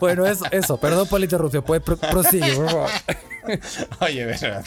[0.00, 0.78] Bueno, eso, eso.
[0.78, 1.62] Perdón por la interrupción.
[1.62, 2.90] Puedes pro- prosigue, por favor.
[4.00, 4.60] Oye, pero.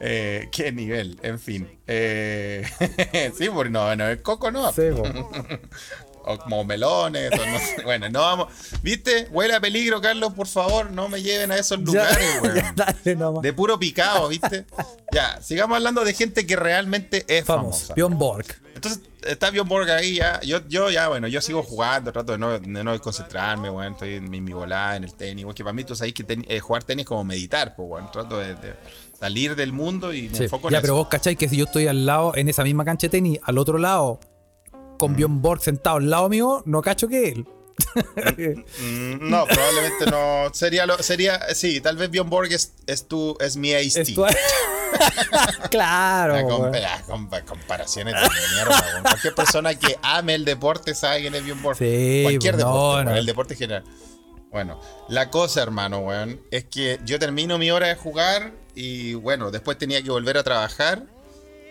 [0.00, 1.68] Eh, qué nivel, en fin.
[1.86, 2.64] Eh,
[3.36, 4.72] sí, porque no, no es Coco, no.
[4.72, 5.02] Sí, po.
[6.24, 7.76] O como melones, o no sé.
[7.84, 8.48] Bueno, no vamos.
[8.82, 9.26] ¿Viste?
[9.30, 13.42] Huele a peligro, Carlos, por favor, no me lleven a esos lugares, weón.
[13.42, 14.66] De puro picado, ¿viste?
[15.12, 17.94] Ya, sigamos hablando de gente que realmente es Vamos, famosa.
[17.94, 18.46] Bjorn Borg.
[18.74, 20.40] Entonces, está Bjorn Borg ahí ya.
[20.42, 23.94] Yo, yo ya, bueno, yo sigo jugando, trato de no, de no concentrarme, weón.
[23.94, 25.54] Estoy en mi, mi volada, en el tenis, weón.
[25.54, 28.10] Que para mí tú sabes que ten- eh, jugar tenis es como meditar, pues, weón.
[28.12, 28.74] Trato de, de
[29.18, 30.44] salir del mundo y me Sí.
[30.44, 30.82] enfoco en Ya, eso.
[30.82, 33.38] pero vos cacháis que si yo estoy al lado, en esa misma cancha de tenis,
[33.42, 34.20] al otro lado,
[35.00, 37.46] con Bjorn Borg sentado al lado mío, no cacho que él.
[38.80, 40.50] Mm, no, probablemente no.
[40.52, 43.72] Sería, lo, sería, sí, tal vez Bjorn Borg es, es tu, es mi
[44.14, 44.24] tu-
[45.70, 46.34] claro.
[46.34, 46.48] Weón.
[46.72, 48.20] compa- compa- comparaciones de
[48.54, 48.84] mierda.
[49.02, 51.78] Cualquier persona que ame el deporte sabe quién es Bjorn Borg.
[51.78, 53.16] Sí, Cualquier no, deporte, no.
[53.16, 53.84] el deporte en general.
[54.50, 59.50] Bueno, la cosa, hermano, weón, es que yo termino mi hora de jugar y bueno,
[59.50, 61.04] después tenía que volver a trabajar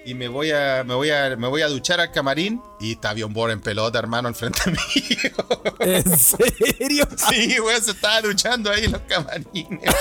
[0.05, 3.13] y me voy a, me voy a, me voy a duchar al camarín y está
[3.13, 5.31] Bjorn Borg en pelota, hermano, al frente mío.
[5.79, 7.07] ¿En serio?
[7.29, 9.93] Sí, weón, se estaba duchando ahí en los camarines.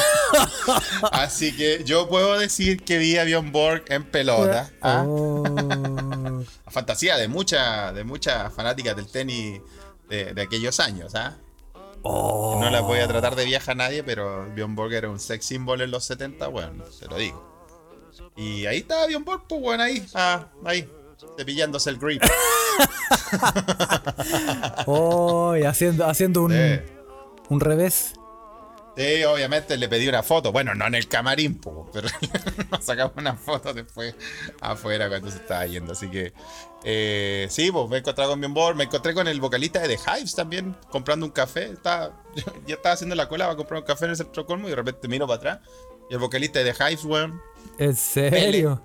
[1.13, 4.71] Así que yo puedo decir que vi a Bjorn Borg en pelota.
[4.83, 5.05] ¿ah?
[5.07, 5.45] Oh.
[6.69, 9.61] Fantasía de muchas de muchas fanáticas del tenis
[10.09, 11.15] de, de aquellos años.
[11.15, 11.37] ¿ah?
[12.03, 12.59] Oh.
[12.61, 15.45] No la voy a tratar de vieja a nadie, pero Bjorn Borg era un sex
[15.45, 17.58] symbol en los 70, bueno, se lo digo.
[18.39, 20.89] Y ahí estaba Bjorn Borg, pues bueno, ahí, ah, ahí,
[21.37, 22.23] cepillándose el grip.
[24.87, 26.81] Oh, y haciendo, haciendo un, Sí.
[27.49, 28.13] un revés.
[28.97, 30.51] Sí, obviamente le pedí una foto.
[30.51, 32.09] Bueno, no en el camarín, po, pero
[32.71, 34.15] nos sacamos una foto después
[34.61, 35.93] afuera cuando se estaba yendo.
[35.93, 36.33] Así que,
[36.83, 40.35] eh, sí, pues me encontré con Borg, me encontré con el vocalista de The Hives
[40.35, 41.67] también, comprando un café.
[41.71, 44.67] Estaba, yo, yo estaba haciendo la cola para comprar un café en el centro colmo
[44.67, 45.59] y de repente miro para atrás.
[46.11, 47.41] Y el vocalista de The Hives, weón.
[47.79, 48.83] ¿En serio?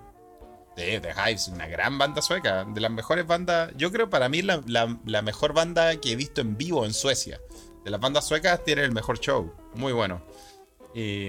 [0.76, 2.64] Sí, The Hives, una gran banda sueca.
[2.64, 6.16] De las mejores bandas, yo creo para mí la, la- la mejor banda que he
[6.16, 7.40] visto en vivo en Suecia.
[7.84, 9.52] De las bandas suecas tiene el mejor show.
[9.74, 10.22] Muy bueno.
[10.94, 11.28] Y,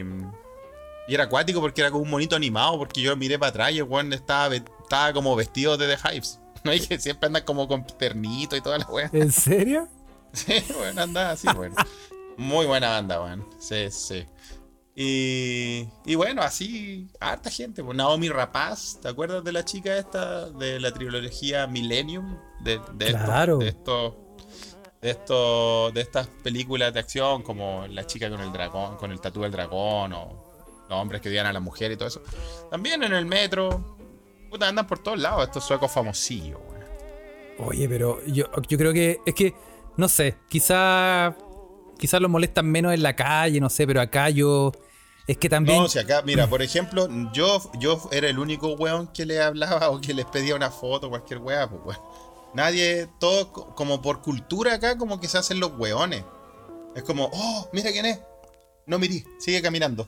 [1.07, 2.77] y era acuático porque era como un monito animado.
[2.77, 6.39] Porque yo miré para atrás y el weón estaba, estaba como vestido de The Hives.
[6.65, 9.09] No hay que siempre andan como con ternito y toda la weá.
[9.13, 9.87] ¿En serio?
[10.33, 11.75] Sí, bueno, anda así, bueno.
[12.37, 13.47] Muy buena banda, weón.
[13.59, 14.25] Sí, sí.
[14.97, 17.83] Y, y bueno, así, harta gente.
[17.83, 22.37] Pues Naomi Rapaz, ¿te acuerdas de la chica esta de la trilogía Millennium?
[22.61, 23.57] De, de estos- Claro.
[23.57, 24.13] de estos.
[25.01, 25.93] De estos.
[25.93, 29.51] De estas películas de acción como La chica con el dragón, con el tatú del
[29.51, 30.45] dragón, o
[30.89, 32.21] los hombres que odian a la mujer y todo eso.
[32.71, 33.97] También en el metro.
[34.49, 36.85] Puta, andan por todos lados estos suecos famosillos, weón.
[37.69, 39.53] Oye, pero yo, yo creo que es que,
[39.97, 41.35] no sé, quizá,
[41.97, 44.71] quizá los molestan menos en la calle, no sé, pero acá yo,
[45.27, 45.81] es que también...
[45.81, 49.89] No, si acá, mira, por ejemplo, yo, yo era el único weón que le hablaba
[49.91, 51.99] o que les pedía una foto, cualquier weá, pues weón.
[52.53, 56.23] Nadie, todo co- como por cultura acá, como que se hacen los weones.
[56.95, 58.19] Es como, oh, mira quién es.
[58.85, 60.07] No mirí, sigue caminando.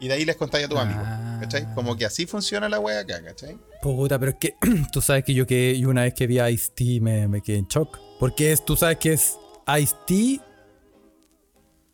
[0.00, 1.00] Y de ahí les contáis a tu amigo.
[1.04, 1.38] Ah.
[1.42, 1.72] ¿Cachai?
[1.74, 3.56] Como que así funciona la weá acá, ¿cachai?
[3.82, 4.54] Puta, pero es que
[4.92, 7.68] tú sabes que yo que una vez que vi a Ice-T me, me quedé en
[7.68, 7.98] shock.
[8.18, 9.38] Porque es, tú sabes que es
[9.78, 10.40] Ice-T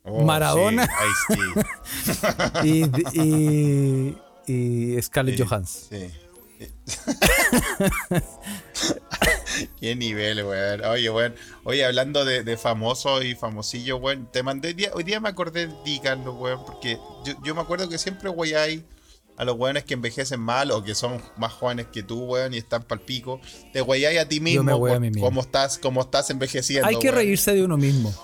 [0.07, 0.89] Oh, Maradona.
[1.29, 1.41] sí,
[3.15, 4.17] y, y,
[4.97, 5.83] y Scarlett Sí, Johansson.
[5.91, 6.11] Sí.
[9.81, 10.85] Qué nivel, weón.
[10.85, 11.35] Oye, weón.
[11.65, 14.29] Oye, hablando de, de famosos y famosillos, weón.
[14.33, 14.75] Te mandé.
[14.75, 16.65] día- hoy día me acordé de ti, Carlos, weón.
[16.65, 18.85] Porque yo, yo me acuerdo que siempre, weón, hay
[19.39, 22.59] a los weones que envejecen mal o que son más jóvenes que tú, weón, y
[22.59, 23.41] están pal pico.
[23.73, 24.63] Te weyáis a ti mismo.
[24.63, 25.25] me weo a por mí mismo.
[25.27, 26.87] Cómo estás, cómo estás envejeciendo.
[26.87, 27.17] Hay que weón.
[27.17, 28.15] reírse de uno mismo.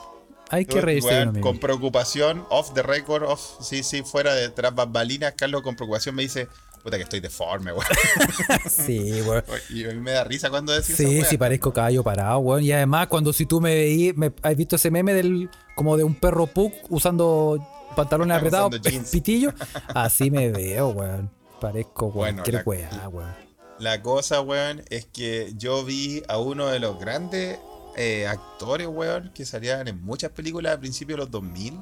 [0.52, 1.40] Hay que mismo.
[1.40, 6.14] Con preocupación, off the record, off, sí, sí, fuera de tras bambalinas, Carlos con preocupación
[6.14, 6.46] me dice,
[6.82, 7.86] puta que estoy deforme, weón.
[8.68, 9.42] Sí, weón.
[9.70, 12.62] Y a mí me da risa cuando decís Sí, esa sí, parezco caballo parado, weón.
[12.62, 16.04] Y además, cuando si tú me veís, me, ¿has visto ese meme del como de
[16.04, 18.78] un perro pug usando pantalones apretados,
[19.10, 19.54] pitillo?
[19.94, 21.30] Así me veo, weón.
[21.62, 23.34] Parezco Bueno, cualquier weá, weón.
[23.78, 27.58] La cosa, weón, es que yo vi a uno de los grandes
[27.96, 31.80] eh, actores, weón, que salían en muchas películas a principios de los 2000.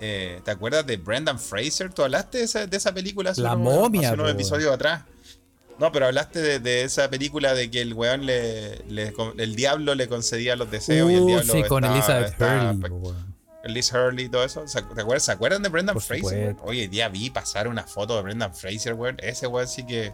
[0.00, 1.92] Eh, ¿Te acuerdas de Brendan Fraser?
[1.92, 5.04] ¿Tú hablaste de esa, de esa película hace La unos- momia, hace unos episodios atrás?
[5.78, 9.94] No, pero hablaste de, de esa película de que el weón le, le- el diablo
[9.94, 13.14] le concedía los deseos y el Uh, diablo sí, con estaba- Elizabeth estaba- Hurley.
[13.64, 14.66] Liz Hurley y todo eso.
[14.68, 16.50] ¿Se, ¿te acuerdas, ¿Se acuerdan de Brendan Por Fraser?
[16.50, 16.62] supuesto.
[16.64, 19.16] Hoy en día vi pasar una foto de Brendan Fraser, weón.
[19.20, 20.12] Ese weón sí que,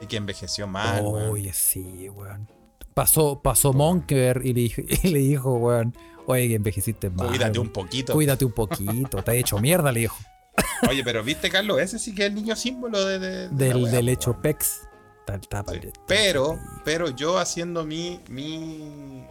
[0.00, 1.02] sí que envejeció mal.
[1.04, 2.46] Oye, sí, weón.
[2.94, 5.94] Pasó, pasó Monker y le, dijo- y le dijo, weón,
[6.26, 7.28] oye, que envejeciste mal.
[7.28, 8.12] Cuídate un poquito.
[8.12, 10.16] Cuídate un poquito, te has hecho mierda, le dijo.
[10.90, 13.74] Oye, pero viste, Carlos, ese sí que es el niño símbolo de, de- de la
[13.74, 14.40] Del, weá, del po, hecho.
[14.42, 14.80] PEX.
[15.26, 15.48] Tal, Sí.
[15.48, 19.22] tal, Pero, pero yo haciendo mi, mi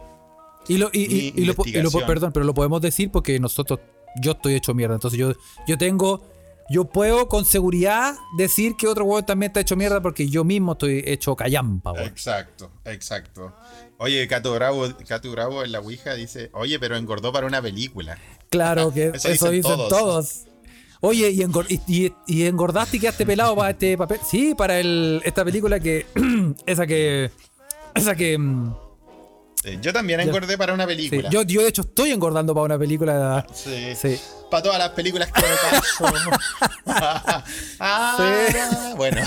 [0.66, 3.80] Y lo, y, y- y lo, lo perdón, pero lo podemos decir porque nosotros,
[4.22, 4.94] yo estoy hecho mierda.
[4.94, 5.32] Entonces yo,
[5.66, 6.22] yo tengo,
[6.70, 10.72] yo puedo con seguridad decir que otro weón también está hecho mierda porque yo mismo
[10.72, 12.06] estoy hecho callampa, weón.
[12.06, 13.52] Exacto, exacto.
[13.98, 18.16] Oye, Cato Bravo, Cato Bravo en la Ouija dice, oye, pero engordó para una película.
[18.48, 19.88] Claro que Eso eso, dicen dicen todos.
[19.88, 20.40] todos.
[21.02, 24.20] Oye, ¿y, engor- y- y- y engordaste y quedaste pelado para este papel?
[24.24, 26.06] Sí, para el, esta película que.
[26.66, 27.30] esa que.
[27.94, 28.38] Esa que.
[29.64, 30.88] Eh, yo también engordé para una sí.
[30.88, 31.28] película.
[31.30, 33.46] Yo, yo, de hecho, estoy engordando para una película.
[33.54, 33.94] Sí.
[33.94, 34.18] Sí.
[34.50, 36.30] Para todas las películas que me paso.
[37.78, 39.20] Ah, Bueno.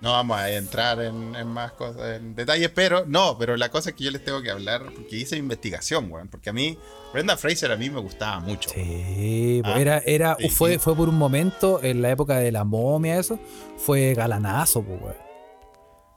[0.00, 3.90] No vamos a entrar en, en más cosas, en detalles, pero no, pero la cosa
[3.90, 6.28] es que yo les tengo que hablar, porque hice investigación, weón.
[6.28, 6.78] Porque a mí,
[7.12, 8.70] Brenda Fraser a mí me gustaba mucho.
[8.70, 12.62] Sí, Ah, era, era, sí, fue, fue por un momento, en la época de la
[12.62, 13.40] momia, eso,
[13.76, 15.27] fue galanazo, weón.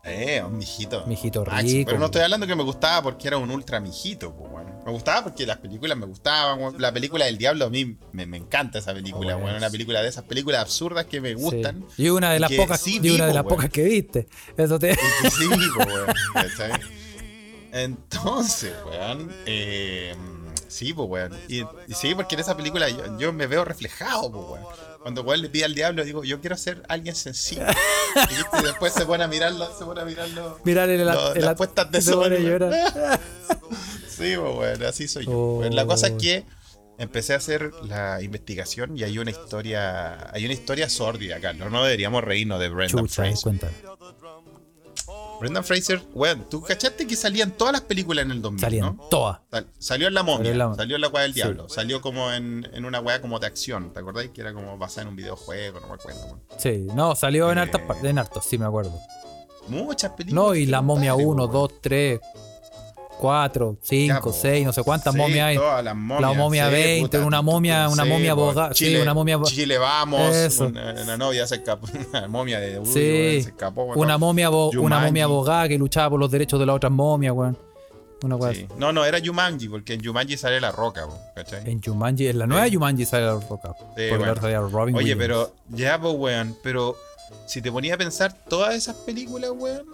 [0.04, 1.06] Eh, un mijito.
[1.06, 4.50] Mijito rico, Pero no estoy hablando que me gustaba porque era un ultra mijito, pues,
[4.52, 4.82] bueno.
[4.84, 6.74] Me gustaba porque las películas me gustaban.
[6.80, 9.52] La película del diablo a mí me, me encanta esa película, Oh, weón.
[9.52, 9.58] es.
[9.58, 11.86] Una película de esas películas absurdas que me gustan.
[11.96, 12.04] Sí.
[12.06, 14.28] Y una de las pocas, sí y una de vivo, las pocas que viste.
[14.58, 14.92] Eso te.
[14.94, 15.46] Y que sí,
[15.78, 16.72] weón, ¿cachai?
[17.72, 19.32] Entonces, weón.
[19.46, 20.16] eh,
[20.68, 21.40] sí, pues, weón.
[21.48, 24.91] Y, y sí, porque en esa película yo, yo me veo reflejado, pues, weón.
[25.02, 27.64] Cuando weón le pide al diablo, digo, yo quiero ser alguien sencillo.
[28.60, 30.60] y, después se pone a mirarlo, se pone a mirarlo.
[30.64, 32.32] Mirarle la, Lo- en las la- puestas de sol.
[34.08, 35.32] Sí, pues, bueno, así soy yo.
[35.32, 35.64] Oh.
[35.72, 36.46] La cosa es que
[37.00, 41.72] empecé a hacer la investigación y hay una historia, hay una historia sórdida, Carlos.
[41.72, 43.60] No deberíamos reírnos de Brendan Fraser.
[45.42, 49.08] Brendan Fraser, bueno, tú cachaste que salían todas las películas en el 2000, Salían ¿no?
[49.10, 49.40] todas.
[49.52, 51.36] Sal- salió en La Momia, Salió en La- salió en La Weá del Sí.
[51.40, 54.30] Diablo, salió como en, en una weá como de acción, ¿te acordáis?
[54.32, 56.24] Que era como basada en un videojuego, no me acuerdo.
[56.26, 56.42] weón.
[56.58, 57.62] Sí, no, salió en Eh.
[57.62, 58.94] hartas en hartos, sí me acuerdo.
[59.68, 60.44] Muchas películas.
[60.46, 61.54] No, y la momia brutales, 1, weón.
[61.54, 62.20] 2, 3,
[63.22, 64.34] 4, Ya, 5, po.
[64.34, 65.56] 6, no sé cuántas Sí, momias hay.
[65.58, 68.74] todas las momias, La momia sí, 20, puta, una momia, una sí, momia abogada.
[68.74, 69.40] Sí, Chile, una momia.
[69.44, 70.66] Chile vamos, Eso.
[70.68, 73.84] una, una novia se escapó, una momia de weón, se escapó.
[73.84, 76.92] weón, una momia, abo- una momia abogada que luchaba por los derechos de las otras
[76.92, 77.58] momias, weón.
[78.24, 78.38] Una.
[78.78, 81.68] No, no, era Jumanji, porque en Jumanji sale la roca, po, ¿cachai?
[81.70, 82.74] En Jumanji, en la nueva Sí.
[82.76, 83.74] Jumanji sale la roca.
[83.74, 84.70] Porque bueno.
[84.70, 85.18] Robin Oye, Williams.
[85.20, 86.96] pero, ya, pues, weón, pero
[87.48, 89.86] si te ponía a pensar, todas esas películas, weón,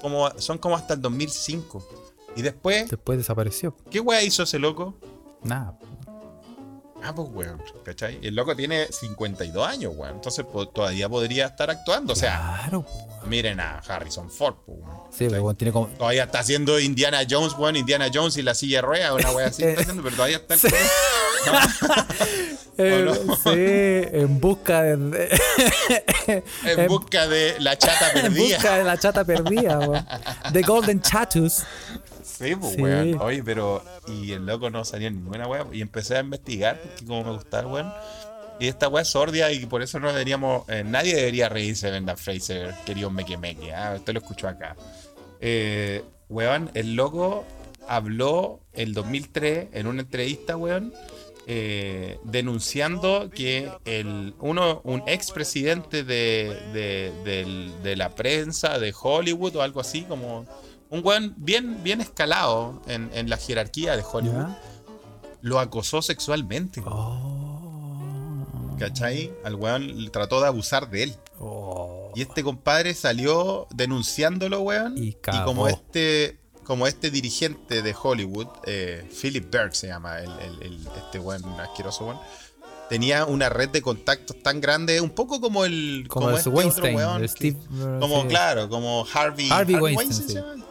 [0.00, 1.84] como, son como hasta el 2005.
[2.36, 3.76] Y después, Después desapareció.
[3.90, 4.94] ¿qué weón hizo ese loco?
[5.42, 5.78] Nada.
[7.06, 8.18] Ah, pues, weón, ¿cachai?
[8.22, 10.14] El loco tiene 52 años, weón.
[10.14, 12.14] Entonces, todavía podría estar actuando.
[12.14, 13.28] O sea, Claro, weón.
[13.28, 15.02] miren a Harrison Ford, weón.
[15.10, 15.86] Sí, pero weón, tiene como.
[15.88, 19.48] Todavía está haciendo Indiana Jones, weón, Indiana Jones y la silla de ruedas, una wea
[19.48, 20.68] así está haciendo, pero todavía está el Sí.
[22.76, 23.14] Eh, no?
[23.36, 25.38] Sí, en busca de.
[26.64, 28.56] en busca de la chata en perdida.
[28.56, 30.04] busca de la chata perdida, weón.
[30.52, 31.62] The Golden Chatus.
[32.36, 32.82] Sí, pues, Sí.
[32.82, 33.20] weón.
[33.20, 33.82] Oye, pero.
[34.08, 35.66] Y el loco no salía en ninguna wea.
[35.72, 37.92] Y empecé a investigar, porque como me gustaba, weón.
[38.60, 40.68] Y esta wea es sordia y por eso no deberíamos.
[40.68, 43.72] eh, nadie debería reírse de Brendan Fraser, querido Meque Meque.
[43.74, 44.76] Ah, usted lo escuchó acá.
[45.40, 47.44] Eh, weón, el loco
[47.88, 50.92] habló el 2003 en una entrevista, weón.
[51.46, 59.54] eh, denunciando que el uno un expresidente de, de, del- de la prensa de Hollywood
[59.56, 60.46] o algo así como
[60.94, 64.58] un weón bien, bien escalado en, en la jerarquía de Hollywood ¿Ya?
[65.42, 66.82] lo acosó sexualmente.
[66.86, 68.76] Oh.
[68.78, 69.32] ¿Cachai?
[69.44, 71.14] Al weón le trató de abusar de él.
[71.38, 72.10] Oh.
[72.14, 74.96] Y este compadre salió denunciándolo, weón.
[74.96, 80.62] Y como este como este dirigente de Hollywood, eh, Philip Berg se llama, el, el-
[80.62, 82.18] el- este weón asqueroso weón,
[82.88, 86.94] tenía una red de contactos tan grande, un poco como el Como el este Weinstein,
[86.96, 87.58] otro weón el que- Steve.
[87.70, 88.28] uh, como sí.
[88.28, 90.63] claro, como Harvey, Harvey Weinstein.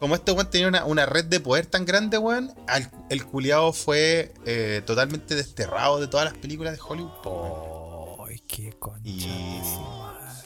[0.00, 3.72] Como este weón tenía una, una red de poder tan grande, weón, al- el culiado
[3.72, 8.28] fue eh, totalmente desterrado de todas las películas de Hollywood.
[8.28, 9.00] Ay, qué concha.
[9.04, 9.70] Y-.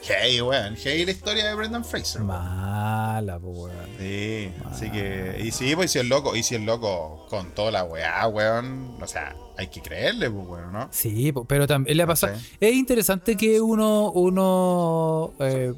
[0.05, 2.23] Hey, weón, hey la historia de Brendan Fraser.
[2.23, 3.71] Mala, weón.
[3.99, 5.41] Sí, así que.
[5.45, 8.27] Y sí, pues y si el loco, y si el loco con toda la weá,
[8.29, 8.97] weón.
[9.01, 10.89] O sea, hay que creerle, pues, weón, ¿no?
[10.91, 12.35] Sí, pero también le ha pasado.
[12.59, 15.73] Es interesante que uno, uno eh,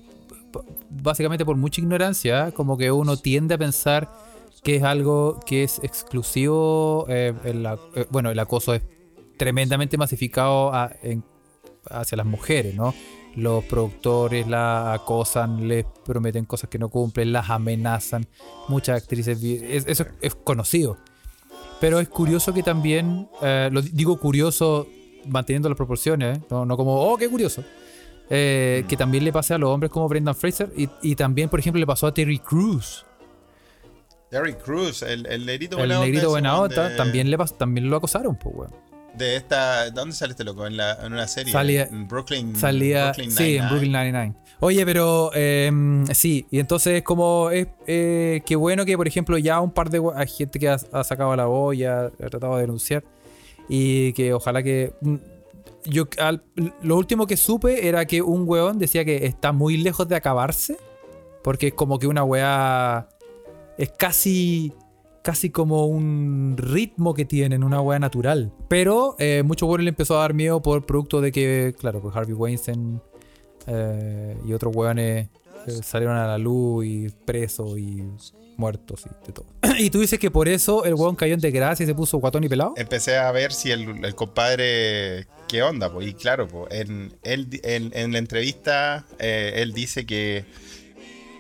[0.91, 4.11] básicamente por mucha ignorancia, como que uno tiende a pensar
[4.63, 7.07] que es algo que es exclusivo.
[7.09, 8.83] eh, eh, bueno, el acoso es
[9.37, 10.73] tremendamente masificado
[11.91, 12.95] hacia las mujeres, ¿no?
[13.37, 18.27] Los productores la acosan, les prometen cosas que no cumplen, las amenazan.
[18.69, 19.43] Muchas actrices.
[19.43, 20.97] es- eso es, conocido.
[21.81, 23.29] Pero es curioso que también.
[23.43, 24.87] eh, lo di- digo curioso
[25.27, 27.65] manteniendo las proporciones, no como, oh, qué curioso.
[28.31, 30.71] Eh, Que también le pase a los hombres como Brendan Fraser.
[30.77, 33.05] Y, y también, por ejemplo, le pasó a Terry Crews.
[34.31, 36.89] Terry Cruz, el, el negrito El buena onda negrito buena onda.
[36.89, 38.73] de- También, le también lo acosaron, pues, weón.
[39.15, 39.91] De esta.
[39.91, 40.67] ¿Dónde sale este loco?
[40.67, 41.53] En, la, en una serie.
[41.53, 42.57] Salía- en Brooklyn.
[42.57, 43.69] Salía, Brooklyn sí, en.
[43.69, 44.35] Brooklyn 99.
[44.61, 45.71] Oye, pero eh,
[46.15, 50.01] sí, y entonces como es eh, qué bueno que por ejemplo ya un par de
[50.17, 53.05] hay gente que ha, ha sacado la voz, ya ha tratado de denunciar
[53.69, 55.15] y que ojalá que mm,
[55.87, 56.45] yo al-
[56.83, 60.77] lo último que supe era que un weón decía que está muy lejos de acabarse
[61.43, 63.09] porque es como que una weá
[63.79, 64.73] es casi
[65.23, 68.53] casi como un ritmo que tienen, una weá natural.
[68.69, 72.35] Pero eh, mucho le empezó a dar miedo por producto de que, claro, pues Harvey
[72.35, 73.01] Weinstein
[73.67, 75.29] eh, y otros weones
[75.83, 78.03] salieron a la luz y presos y
[78.57, 79.47] muertos y de todo.
[79.79, 82.45] y tú dices que por eso el weón cayó en desgracia y se puso guatón
[82.45, 82.75] y pelado.
[82.77, 85.27] Empecé a ver si el, el compadre.
[85.49, 85.93] ¿Qué onda?
[85.93, 90.45] Pues, y claro, pues, en, él, en, la entrevista, eh, él dice que.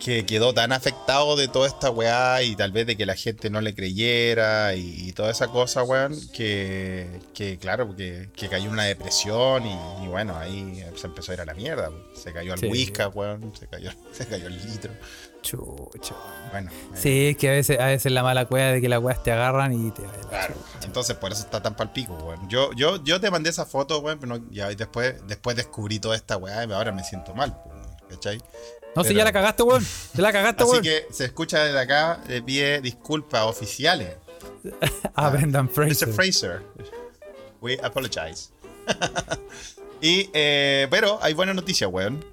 [0.00, 3.48] Que quedó tan afectado de toda esta weá y tal vez de que la gente
[3.48, 8.66] no le creyera y, y toda esa cosa, weón, que, que claro, que, que cayó
[8.66, 11.90] en una depresión y, y bueno, ahí se empezó a ir a la mierda.
[12.14, 12.66] Se cayó al Sí.
[12.66, 14.92] whisky, weón, se cayó, se cayó el litro.
[15.42, 16.14] Chucha.
[16.50, 19.00] Bueno, eh, Sí, es que a veces, a veces la mala cueva de que las
[19.02, 20.86] weas te agarran y te Claro, chucha.
[20.86, 22.46] entonces por eso está tan palpico, weón.
[22.50, 26.16] Yo, yo, yo te mandé esa foto, weón, pero no- ya después, después descubrí toda
[26.16, 28.38] esta weá y ahora me siento mal, weón, ¿cachai?
[28.96, 29.84] No, si Pero- ya la cagaste, weón.
[30.14, 30.82] Ya la cagaste, Así weón.
[30.84, 34.16] que se escucha desde acá, le pide disculpas oficiales.
[35.14, 35.72] Ah, Brendan Mr.
[35.72, 36.12] Fraser.
[36.12, 36.62] Fraser,
[37.60, 38.48] we apologize.
[40.00, 42.24] y, eh, pero hay buena noticia, weón.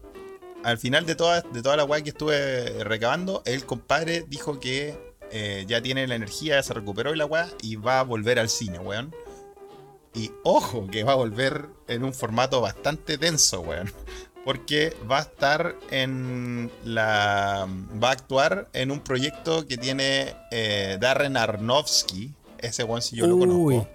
[0.64, 4.96] Al final de toda, de toda la weá que estuve recabando, el compadre dijo que
[5.32, 8.50] eh, ya tiene la energía, se recuperó y la weá y va a volver al
[8.50, 9.14] cine, weón.
[10.14, 13.92] Y ojo, que va a volver en un formato bastante denso, weón.
[14.44, 17.68] Porque va a estar en la.
[18.04, 22.34] Va a actuar en un proyecto que tiene eh, Darren Aronofsky.
[22.58, 23.88] Ese weón si yo lo conozco.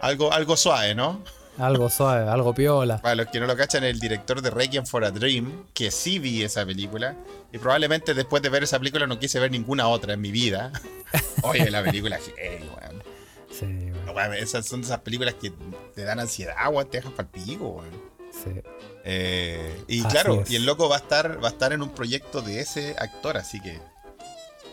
[0.00, 1.20] Algo, algo suave, ¿no?
[1.58, 3.02] Algo suave, algo piola.
[3.02, 6.20] Para los que no lo cachan, el director de Requiem for a Dream, que sí
[6.20, 7.16] vi esa película,
[7.52, 10.70] y probablemente después de ver esa película no quise ver ninguna otra en mi vida.
[11.42, 13.02] Oye, la película, hey, weón.
[13.50, 14.06] Sí, weón.
[14.06, 15.52] No, weón, Esas son esas películas que
[15.96, 17.90] te dan ansiedad, weón, te dejan pa'l pico, weón.
[18.30, 18.62] Sí.
[19.10, 20.50] Eh, y Así claro, es.
[20.50, 23.38] y el loco va a estar, va a estar en un proyecto de ese actor,
[23.38, 23.78] así que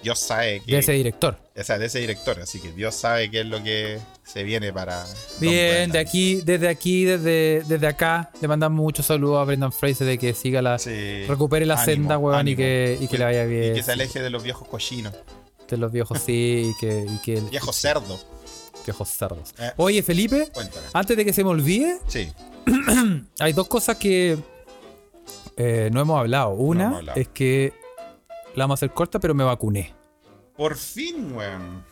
[0.03, 0.73] Dios sabe que.
[0.73, 1.37] De ese director.
[1.55, 4.73] o sea, de ese director, así que Dios sabe qué es lo que se viene
[4.73, 5.05] para.
[5.39, 10.05] Bien, de aquí, desde aquí, desde, desde acá, le mandamos muchos saludos a Brendan Fraser
[10.05, 10.79] de que siga la.
[10.79, 11.25] Sí.
[11.27, 13.71] Recupere la Ánimo, senda, weón, y que, y que le vaya bien.
[13.71, 15.13] Y que se aleje de los viejos cochinos,
[15.69, 18.25] De los viejos sí, y que, y que viejos cerdos.
[18.85, 19.53] Viejos cerdos.
[19.59, 19.71] Eh.
[19.77, 20.87] Oye, Felipe, Cuéntame.
[20.93, 22.31] antes de que se me olvide, Sí.
[23.39, 24.37] hay dos cosas que
[25.57, 26.49] eh, no hemos hablado.
[26.51, 27.19] Una hemos hablado.
[27.19, 27.73] es que
[28.55, 29.93] la vamos a hacer corta, pero me vacuné.
[30.55, 31.83] Por fin, weón.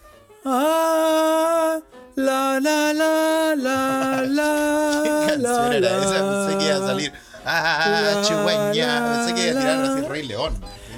[0.46, 1.80] Ah,
[2.16, 6.48] la la la la la ¿Qué canción era esa?
[6.48, 7.14] Pensé que iba a salir.
[7.46, 9.26] Ah, La.
[9.26, 10.54] Pensé que iba a tirar así Rey León.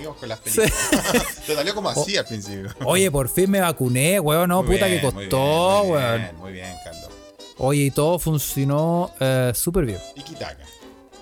[0.06, 1.42] Seguimos con las películas.
[1.48, 2.70] Te salió como así al principio.
[2.86, 4.50] Oye, por fin me vacuné, weón.
[4.50, 6.18] No, Muy puta bien, que muy costó, bien, muy weón.
[6.22, 7.10] bien, Muy bien, Carlos.
[7.58, 10.00] Oye, y todo funcionó eh, súper bien.
[10.16, 10.64] Tiki-taka.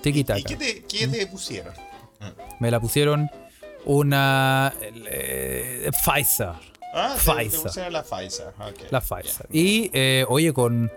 [0.02, 0.42] Tiki ¿Y taka.
[0.42, 1.72] qué te, qué te pusieron?
[2.60, 3.30] Me la pusieron
[3.84, 6.50] una eh, Pfizer.
[6.94, 7.60] Ah, te- te, Pfizer.
[7.62, 8.48] pusieron la Pfizer.
[8.58, 8.90] ok.
[8.90, 9.46] La Pfizer.
[9.52, 10.90] Y eh, oye, con.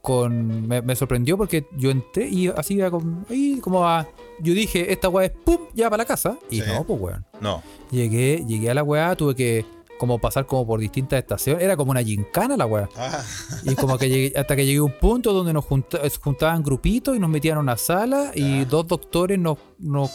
[0.00, 3.26] con me, me sorprendió porque yo entré y así iba con.
[3.30, 4.06] Ahí como a.
[4.40, 6.38] Yo dije, esta weá es pum, ya para la casa.
[6.50, 6.64] Y Sí.
[6.66, 7.26] no, pues weón.
[7.40, 7.62] No.
[7.90, 9.64] Llegué, llegué a la weá, tuve que
[9.98, 11.62] como pasar como por distintas estaciones.
[11.62, 12.88] Era como una gincana la weá.
[12.96, 13.22] Ah,
[13.62, 17.14] Y como que llegué, hasta que llegué a un punto donde nos junta- juntaban grupitos
[17.16, 20.10] y nos metían a una sala y dos doctores nos, nos,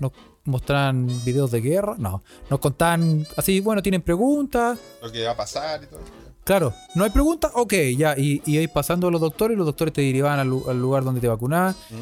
[0.00, 0.10] nos
[0.44, 1.94] mostraban videos de guerra.
[1.98, 4.78] No, nos contaban así, bueno, tienen preguntas.
[5.00, 6.00] lo que va a pasar y todo.
[6.44, 8.16] Claro, no hay preguntas, ok, ya.
[8.18, 11.20] Y, y ahí pasando los doctores, los doctores te derivaban al, lu- al lugar donde
[11.20, 11.72] te vacunaban.
[11.90, 11.94] Mm.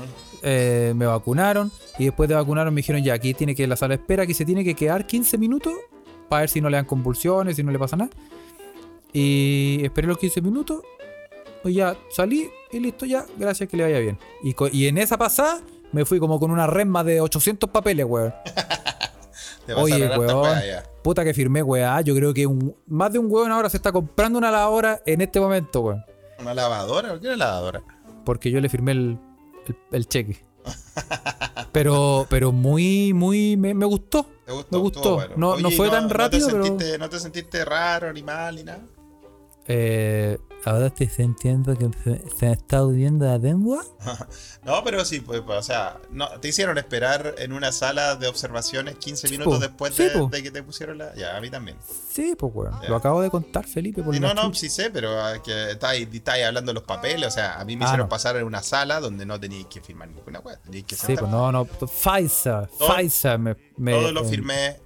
[0.42, 3.96] Eh, me vacunaron y después de vacunaron me dijeron ya, aquí tiene que la sala
[3.96, 5.74] de espera, aquí se tiene que quedar 15 minutos
[6.30, 8.10] para ver si no le dan convulsiones, si no le pasa nada.
[9.12, 10.80] Y esperé los 15 minutos,
[11.62, 14.18] pues ya salí y listo, ya, gracias, que le vaya bien.
[14.42, 15.60] Y, y en esa pasada
[15.92, 18.32] me fui como con una resma de 800 papeles, weón.
[19.66, 20.46] Te Oye, weón.
[21.02, 22.00] Puta que firmé, weá.
[22.00, 25.20] Yo creo que un, más de un weón ahora se está comprando una lavadora en
[25.20, 26.04] este momento, weón.
[26.38, 27.10] ¿Una lavadora?
[27.10, 27.82] ¿Por qué una lavadora?
[28.24, 29.18] Porque yo le firmé el,
[29.66, 30.44] el, el cheque.
[31.72, 33.56] Pero, pero muy, muy.
[33.56, 34.26] Me, me gustó.
[34.70, 35.14] Me gustó.
[35.14, 35.34] bueno.
[35.36, 36.64] No, no fue tan te rápido, pero.
[36.98, 38.80] ¿No te sentiste raro, ni mal, ni nada?
[39.66, 43.84] Eh, ahora estoy sintiendo que se, me está huyendo la lengua.
[44.62, 48.28] No, pero sí, pues, pues, o sea, no, te hicieron esperar en una sala de
[48.28, 49.58] observaciones 15 Sí, minutos po.
[49.58, 51.14] después Sí, de, de que te pusieron la.
[51.14, 51.78] Ya, a mí también.
[52.12, 52.78] Sí, pues, weón.
[52.82, 52.88] Ya.
[52.90, 54.02] Lo acabo de contar, Felipe.
[54.02, 54.60] Por Sí, no, no, chucha.
[54.60, 57.26] sí sé, pero que estáis estáis hablando de los papeles.
[57.28, 58.08] O sea, a mí me Ah, hicieron no.
[58.10, 60.42] pasar en una sala donde no teníais que firmar ninguna.
[60.62, 61.64] Teníais que Sí, pues no, no.
[61.64, 62.66] Pfizer.
[62.78, 63.56] Todo- Pfizer me.
[63.78, 64.76] me- Todo lo eh, firmé.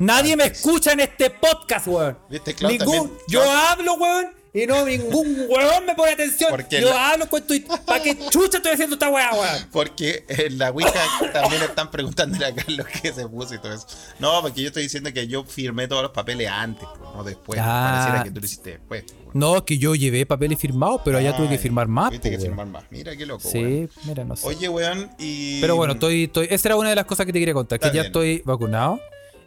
[0.00, 2.18] Nadie me escucha en este podcast, weón.
[2.28, 6.48] Ningún, también- yo hablo, weón, y no ningún weón me pone atención.
[6.50, 7.60] Porque yo la- hablo, cuento y.
[7.60, 9.68] ¿Para qué chucha estoy haciendo esta weá, weón?
[9.72, 10.92] Porque en la Ouija
[11.32, 13.86] también están preguntándole a Carlos qué se puso y todo eso.
[14.20, 17.58] No, porque yo estoy diciendo que yo firmé todos los papeles antes, no después.
[17.62, 17.90] Ah.
[17.96, 19.04] Pareciera que tú lo hiciste después.
[19.32, 22.10] No, es que yo llevé papeles firmados, pero allá tuve que firmar más.
[22.10, 22.46] Tuviste que weón.
[22.48, 22.84] firmar más.
[22.90, 23.90] Mira qué loco, Sí, weón.
[24.04, 24.46] mira, no sé.
[24.46, 25.60] Oye, weón, y.
[25.60, 27.90] Pero bueno, estoy, estoy, esa era una de las cosas que te quería contar, que
[27.92, 29.00] ya estoy vacunado.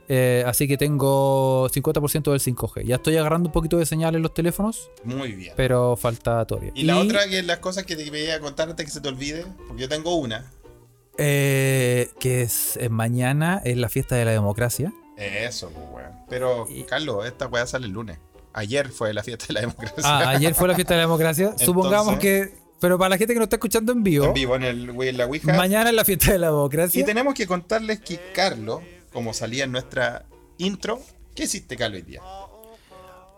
[0.09, 2.83] Eh, así que tengo 50% del 5G.
[2.85, 5.53] Ya estoy agarrando un poquito de señal en los teléfonos, Muy bien.
[5.57, 6.71] pero falta todavía.
[6.75, 9.07] Y, la otra, que es las cosas que te quería contar antes que se te
[9.09, 10.45] olvide, porque yo tengo una.
[11.17, 14.93] eh, que es eh, mañana, es la fiesta de la democracia.
[15.17, 16.11] Eso, pues, weón.
[16.29, 18.19] Pero, Y- Carlos, esta weá sale el lunes.
[18.53, 20.01] Ayer fue la fiesta de la democracia.
[20.03, 21.53] Ah, ayer fue la fiesta de la democracia.
[21.63, 22.67] Supongamos Entonces- que.
[22.79, 25.17] Pero para la gente que nos está escuchando en vivo, en vivo en, el, en
[25.17, 25.51] la Ouija.
[25.53, 27.03] mañana es la fiesta de la Y democracia.
[27.05, 28.81] tenemos que contarles que Carlos,
[29.17, 30.27] como salía en nuestra
[30.59, 31.01] intro,
[31.33, 32.21] ¿qué hiciste, Carlos, hoy día?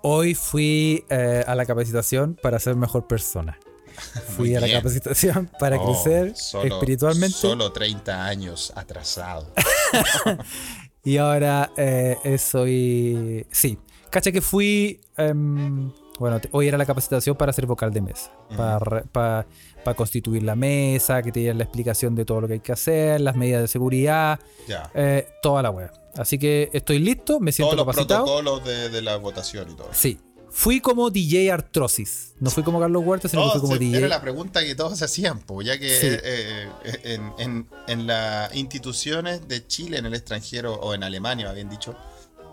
[0.02, 3.58] Hoy fui eh, a la capacitación para ser mejor persona.
[4.36, 7.38] Fui a la capacitación para Oh, crecer solo- espiritualmente.
[7.38, 9.54] Solo 30 años atrasado.
[11.06, 13.48] Y ahora eh, eh, soy.
[13.50, 13.78] Sí.
[14.10, 15.00] Cacha que fui.
[15.16, 15.90] em,
[16.20, 18.32] bueno, hoy era la capacitación para ser vocal de mesa.
[18.56, 19.48] Para, re- para,
[19.84, 22.72] para constituir la mesa, que te dieran la explicación de todo lo que hay que
[22.74, 24.92] hacer, las medidas de seguridad, Ya.
[24.94, 25.92] eh, toda la wea.
[26.18, 28.26] Así que estoy listo, me siento Todos los capacitado.
[28.26, 29.90] protocolos de, de la votación y todo.
[29.92, 30.20] Sí.
[30.52, 32.34] Fui como DJ Artrosis.
[32.40, 33.98] No fui como Carlos Huerta, sino que fui Todos como se- DJ.
[34.00, 36.08] Era la pregunta que todos hacían, po, ya que Sí.
[36.08, 41.52] eh, eh, en, en- en las instituciones de Chile, en el extranjero o en Alemania,
[41.52, 41.96] habían dicho,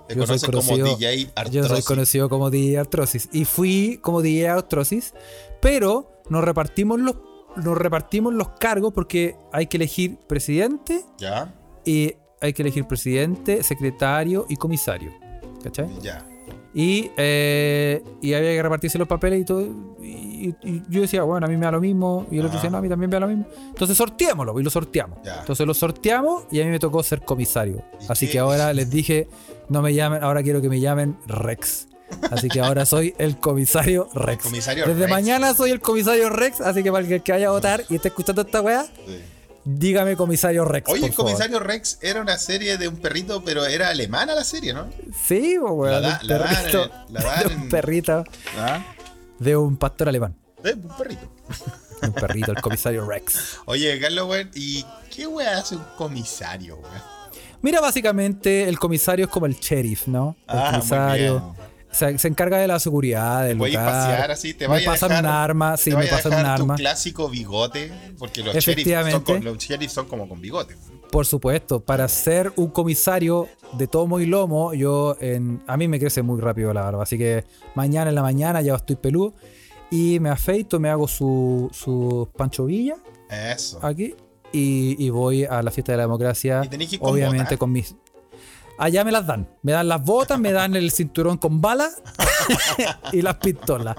[0.08, 1.68] te Yo soy conocen como conocido- DJ Yo Artrosis.
[1.68, 3.28] soy conocido como DJ Artrosis.
[3.32, 5.14] Y fui como DJ Artrosis,
[5.60, 7.16] pero nos repartimos los,
[7.56, 11.54] nos repartimos los cargos porque hay que elegir presidente ¿Ya?
[11.84, 15.12] y hay que elegir presidente, secretario y comisario.
[15.62, 15.88] ¿Cachai?
[16.00, 16.26] Ya.
[16.74, 19.66] Y, eh, y había que repartirse los papeles y todo.
[20.02, 20.25] Y,
[20.62, 22.26] y yo decía, bueno, a mí me da lo mismo.
[22.30, 23.46] Y el otro decía, no, a mí también me da lo mismo.
[23.68, 25.18] Entonces sorteémoslo y lo sorteamos.
[25.24, 25.40] Ya.
[25.40, 27.82] Entonces lo sorteamos y a mí me tocó ser comisario.
[28.00, 28.32] ¿Y Así qué?
[28.32, 29.28] que ahora les dije,
[29.68, 31.88] no me llamen, ahora quiero que me llamen Rex.
[32.30, 34.44] Así que ahora soy el comisario Rex.
[34.44, 35.10] comisario Desde Rex.
[35.10, 38.08] mañana soy el comisario Rex, así que para el que vaya a votar y esté
[38.08, 39.20] escuchando esta weá, Sí.
[39.64, 40.88] dígame comisario Rex.
[40.88, 41.32] Oye, por el favor.
[41.32, 44.86] comisario Rex era una serie de un perrito, pero era alemana la serie, ¿no?
[45.26, 46.84] Sí, pues, weón, La da- la dan perrito.
[46.84, 48.24] en- la dan.
[48.56, 48.84] ¿Ah?
[49.38, 50.34] De un pastor alemán.
[50.64, 51.30] Eh, un perrito.
[52.02, 53.58] Un perrito, el comisario Rex.
[53.66, 54.84] Oye, Carlos, weón, ¿y
[55.14, 57.02] qué weón hace un comisario, weón?
[57.62, 60.36] Mira, básicamente el comisario es como el sheriff, ¿no?
[60.48, 61.56] El Ah, comisario.
[61.90, 63.86] Se, se encarga de la seguridad del a lugar.
[63.86, 66.38] pasear así, te me vaya a pasan dejar, un arma, sí, me a pasan un
[66.38, 66.74] dejar tu arma.
[66.76, 68.90] clásico bigote, porque los sheriffs,
[69.24, 70.76] son, los son como con bigote.
[71.16, 75.98] Por supuesto, para ser un comisario de tomo y lomo, yo en, a mí me
[75.98, 79.32] crece muy rápido la barba, así que mañana en la mañana ya estoy peludo
[79.90, 82.98] y me afeito, me hago su, su Pancho Villa
[83.30, 83.78] Eso.
[83.80, 84.14] aquí
[84.52, 87.44] y, y voy a la fiesta de la democracia, Y tenés que ir con obviamente
[87.44, 87.58] botas.
[87.60, 87.96] con mis...
[88.76, 91.94] Allá me las dan, me dan las botas, me dan el cinturón con balas
[93.14, 93.96] y las pistolas.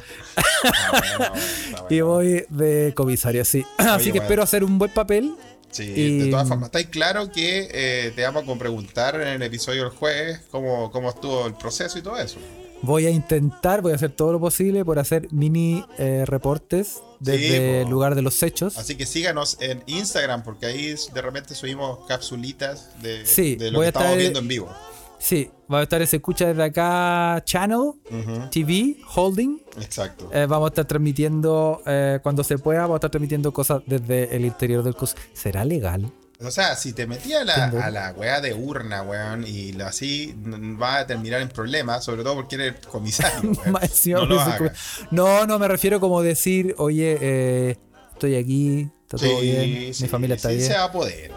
[0.91, 3.65] Bueno, está Y voy de comisario, sí.
[3.79, 4.23] Así que bueno.
[4.23, 5.35] espero hacer un buen papel.
[5.71, 9.41] Sí, y- de todas formas, estáis claro que eh, te vamos a preguntar en el
[9.43, 12.37] episodio del jueves cómo, cómo estuvo el proceso y todo eso.
[12.83, 17.81] Voy a intentar, voy a hacer todo lo posible por hacer mini eh, reportes desde
[17.81, 18.77] el lugar de los hechos.
[18.77, 23.79] Así que síganos en Instagram, porque ahí de repente subimos capsulitas de, Sí, de lo
[23.79, 24.75] que a estamos estar- viendo en vivo.
[25.19, 29.61] Sí, va a estar ese escucha desde acá Channel Ujú, TV Holding.
[29.81, 30.29] Exacto.
[30.31, 34.35] Eh, vamos a estar transmitiendo eh, cuando se pueda, vamos a estar transmitiendo cosas desde
[34.35, 35.15] el interior del cos.
[35.33, 36.11] ¿Será legal?
[36.39, 39.87] O sea, si te metías a la, a la weá de urna, weón, y lo
[39.87, 40.35] así,
[40.79, 43.73] va a terminar en problemas, sobre todo porque eres comisario, weón.
[44.13, 44.71] No lo
[45.09, 47.77] no, no, me refiero como decir, oye, eh,
[48.13, 50.67] estoy aquí, está todo Sí, bien, sí, mi familia está sí bien.
[50.67, 51.31] se va a poder.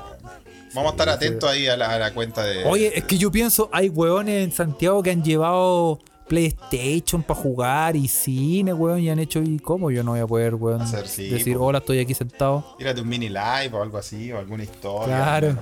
[0.75, 2.65] Vamos a estar atentos ahí a la, a la cuenta de.
[2.65, 5.99] Oye, es que yo pienso, hay weones en Santiago que han llevado
[6.31, 10.27] PlayStation para jugar y cine, weón, y han hecho, ¿y cómo yo no voy a
[10.29, 11.65] poder, weón, Hacer, sí, decir, po.
[11.67, 12.77] hola, estoy aquí sentado?
[12.79, 15.07] Tírate un mini live o algo así, o alguna historia.
[15.17, 15.59] Claro.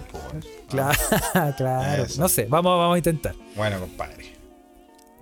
[0.68, 0.98] Claro,
[1.56, 2.04] claro.
[2.04, 2.20] Eso.
[2.20, 3.34] No sé, vamos, vamos a intentar.
[3.56, 4.36] Bueno, compadre.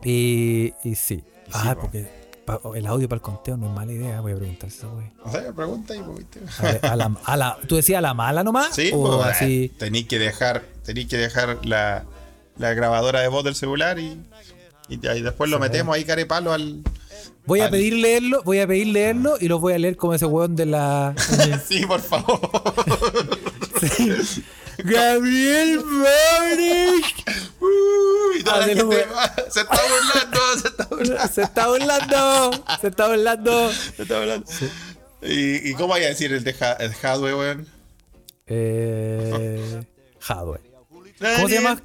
[0.02, 1.22] Y, y sí.
[1.46, 1.80] Y ah, sí, po.
[1.82, 4.90] porque pa- el audio para el conteo no es mala idea, voy a preguntar eso,
[4.92, 5.06] güey.
[5.24, 6.40] O sea, pregunta y pues, ¿viste?
[6.58, 8.74] A ver, a la, a la- ¿Tú decías a la mala nomás?
[8.74, 9.70] Sí, o pues, así.
[9.78, 12.04] Tenéis que dejar, tenéis que dejar la,
[12.56, 14.18] la grabadora de voz del celular y,
[14.88, 16.82] y, después lo metemos ahí carepalo al.
[17.44, 20.26] Voy a pedir leerlo, voy a pedir leerlo y los voy a leer como ese
[20.26, 21.14] weón de la.
[21.68, 22.40] sí, por favor.
[24.78, 27.14] Gabriel Boric
[27.60, 29.12] Uy, toda la de lo gente bueno.
[29.50, 31.28] se está burlando, se está burlando.
[31.32, 32.50] se está burlando,
[32.80, 33.72] se está burlando.
[33.72, 34.46] Se está burlando.
[35.22, 37.66] ¿Y, ¿Y cómo vaya a decir el de, Ja- el Hadwe, weón?
[38.46, 39.82] Eh,
[40.28, 40.60] Hadwe.
[41.36, 41.80] ¿Cómo se llama?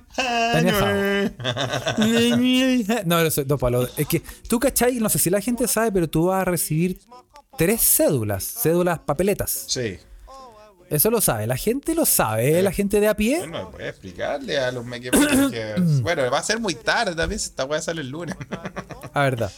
[1.97, 3.87] Daniel No, eso, no, Pablo.
[3.97, 4.95] Es que tú, ¿cachai?
[4.99, 6.99] No sé si la gente sabe, pero tú vas a recibir
[7.57, 9.65] tres cédulas, cédulas papeletas.
[9.67, 9.97] Sí.
[10.91, 12.61] Eso lo sabe, la gente lo sabe, ¿eh?
[12.61, 13.39] la gente de a pie.
[13.39, 15.09] Bueno, puede explicarle a los que.
[16.01, 18.35] Bueno, va a ser muy tarde también si esta weá sale el lunes.
[19.13, 19.51] Ah, verdad.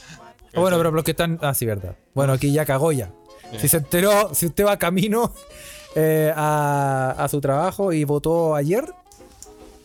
[0.53, 1.39] Ah, Bueno, pero los que están.
[1.41, 1.95] Ah, sí, verdad.
[2.13, 3.11] Bueno, aquí ya cagó ya.
[3.59, 5.33] Si se enteró, si usted va camino
[5.95, 8.85] eh, a, a su trabajo y votó ayer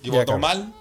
[0.02, 0.72] Y votó mal.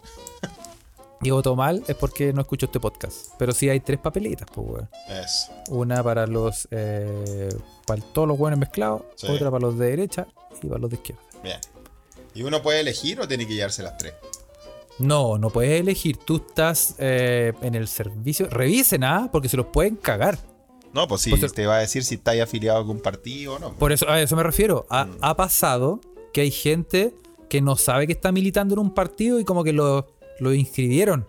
[1.22, 3.32] Y votó mal, es porque no escuchó este podcast.
[3.40, 4.90] Pero sí hay tres papelitas, pues, weón.
[5.10, 5.52] Eso.
[5.70, 6.68] Una para los.
[6.72, 7.50] Eh,
[7.86, 9.28] para todos los buenos mezclados, Sí.
[9.28, 10.28] otra para los de derecha
[10.62, 11.22] y para los de izquierda.
[11.44, 11.60] Bien.
[12.36, 14.14] ¿Y uno puede elegir o tiene que llevarse las tres?
[15.00, 16.18] No, no puedes elegir.
[16.18, 18.48] Tú estás eh, en el servicio.
[18.50, 19.30] Revisen, ¿ah?
[19.32, 20.40] Porque se los pueden cagar.
[20.94, 23.60] No, pues sí, Pues te va a decir si estáis afiliado a algún partido o
[23.60, 23.74] no.
[23.74, 24.86] Por eso, a eso me refiero.
[24.90, 25.18] Ha, Mm.
[25.22, 26.00] ha pasado
[26.34, 27.14] que hay gente
[27.50, 30.08] que no sabe que está militando en un partido y como que lo,
[30.40, 31.26] lo inscribieron.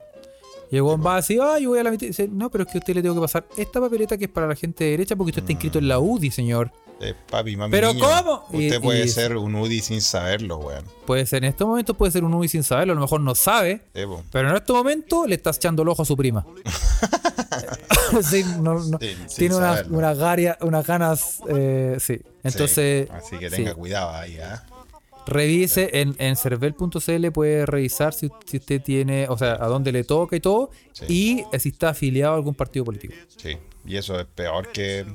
[0.70, 2.04] Y el weón va así, yo voy a la mitad.
[2.04, 4.26] Y dice, no, pero es que a usted le tengo que pasar esta papeleta que
[4.26, 6.70] es para la gente de derecha porque usted está inscrito en la UDI, señor.
[7.00, 8.42] Eh, papi, mami, ¿Pero niño, cómo?
[8.50, 10.84] Usted Y- puede y- ser un UDI sin saberlo, weón.
[11.06, 13.34] Puede ser, en estos momentos puede ser un UDI sin saberlo, a lo mejor no
[13.36, 16.44] sabe, Eh, pero en estos momentos le estás echando el ojo a su prima.
[18.22, 22.20] Sí, no- no- Sí, sin tiene unas, unas, garia- unas ganas, eh, sí.
[22.42, 24.64] Entonces, Sí, Así que tenga cuidado ahí, ¿ah?
[25.28, 30.04] Revise en, en cervel.cl, puede revisar si, si usted tiene, o sea, a dónde le
[30.04, 31.04] toca y todo, Sí.
[31.08, 33.14] y eh, si está afiliado a algún partido político.
[33.36, 33.56] Sí.
[33.86, 35.06] Y eso es peor que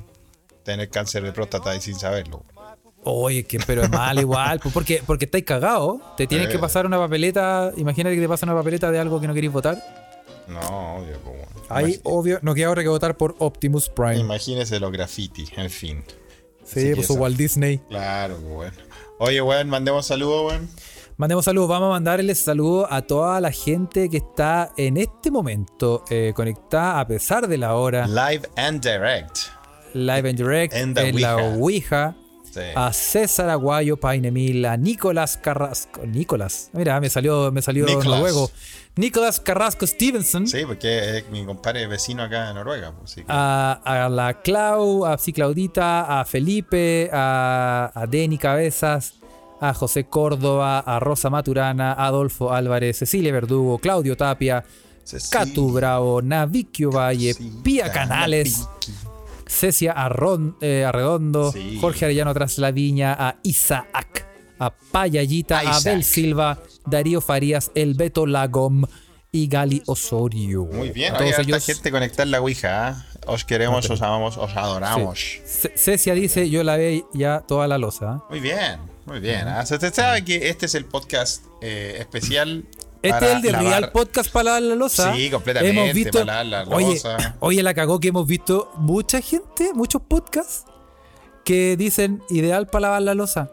[0.62, 2.44] tener cáncer de próstata y sin saberlo.
[3.06, 6.86] Oye, que, pero es mal igual, pues, porque, porque estáis cagados, te tienes que pasar
[6.86, 9.76] una papeleta, imagínate que te pasa una papeleta de algo que no queréis votar.
[10.48, 11.44] No, obvio, po, weón.
[11.68, 14.16] Ahí, obvio, no queda otra que votar por Optimus Prime.
[14.18, 16.04] Imagínese los graffiti, en fin.
[16.64, 17.14] Sí, que pues su.
[17.14, 17.78] Walt Disney.
[17.90, 18.72] Claro, weón.
[19.26, 20.68] Oye, weón, mandemos saludos, weón.
[21.16, 26.02] Mandemos saludos, vamos a mandarles saludos a toda la gente que está en este momento
[26.10, 29.38] eh, conectada a pesar de la hora, Live and direct.
[29.94, 32.16] live and direct, En la Ouija.
[32.50, 32.60] Sí.
[32.76, 36.04] a César Aguayo Painemil, a Nicolás Carrasco.
[36.06, 38.06] Nicolás, mira, me salió, me salió Nicolás.
[38.06, 38.50] noruego.
[38.96, 40.46] Nicolás Carrasco Stevenson.
[40.46, 42.92] Sí, porque es mi compadre vecino acá de Noruega.
[42.92, 49.14] Pues, que- A, a la Clau, a sí, Claudita, a Felipe, a, a Denny Cabezas,
[49.60, 54.64] a José Córdoba, a Rosa Maturana, a Adolfo Álvarez, Cecilia Verdugo, Claudio Tapia,
[55.02, 55.44] Cecilia.
[55.46, 58.68] Catu Bravo, Naviquio Valle, Pía Canales.
[59.46, 61.78] Cecia Arron- eh, Arredondo, Sí.
[61.80, 64.26] Jorge Arellano Traslaviña, a Isaac,
[64.58, 65.76] a Payallita, a.
[65.76, 68.84] Abel Silva, Darío Farías, El Beto Lagom
[69.32, 70.64] y Gali Osorio.
[70.64, 71.64] Muy bien, A todos ellos.
[71.66, 72.88] gente conectada en la Ouija.
[72.88, 73.06] ¿ah?
[73.26, 75.18] Os queremos, os amamos, os adoramos.
[75.46, 78.20] Ce- Cecia dice, yo la ve ya toda la losa.
[78.20, 78.24] ¿eh?
[78.30, 79.46] Muy bien, muy bien.
[79.62, 82.64] Usted sabe que este es el podcast eh, especial.
[83.02, 85.14] Este es el de lavar- Real Podcast para lavar la losa.
[85.14, 87.00] Sí, completamente, Hemos visto, para lavar la oye,
[87.40, 90.64] oye, la cagó que hemos visto mucha gente, muchos podcasts
[91.44, 93.50] que dicen ideal para lavar la losa.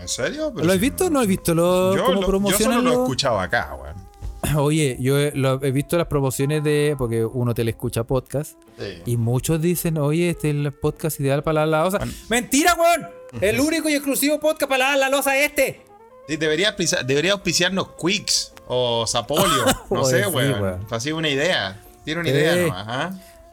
[0.00, 0.52] ¿En serio?
[0.54, 1.10] Pero ¿Lo has visto?
[1.10, 4.10] ¿No has visto lo, Yo, cómo lo- yo solo lo he escuchado acá, weón.
[4.56, 6.94] Oye, yo he, lo- he visto las promociones de.
[6.96, 8.52] Porque uno te le escucha podcast.
[8.78, 9.02] Sí.
[9.06, 12.00] Y muchos dicen, oye, este es el podcast ideal para la losa.
[12.28, 13.06] ¡Mentira, weón!
[13.40, 15.82] El único y exclusivo podcast para la losa es este.
[16.26, 19.64] Sí, debería, auspiciar- debería auspiciarnos Quicks o Sapolio.
[19.90, 20.86] No sé, weón.
[20.90, 21.80] Así una idea.
[22.04, 22.74] Tiene una idea, ¿no?
[22.74, 23.10] Ajá.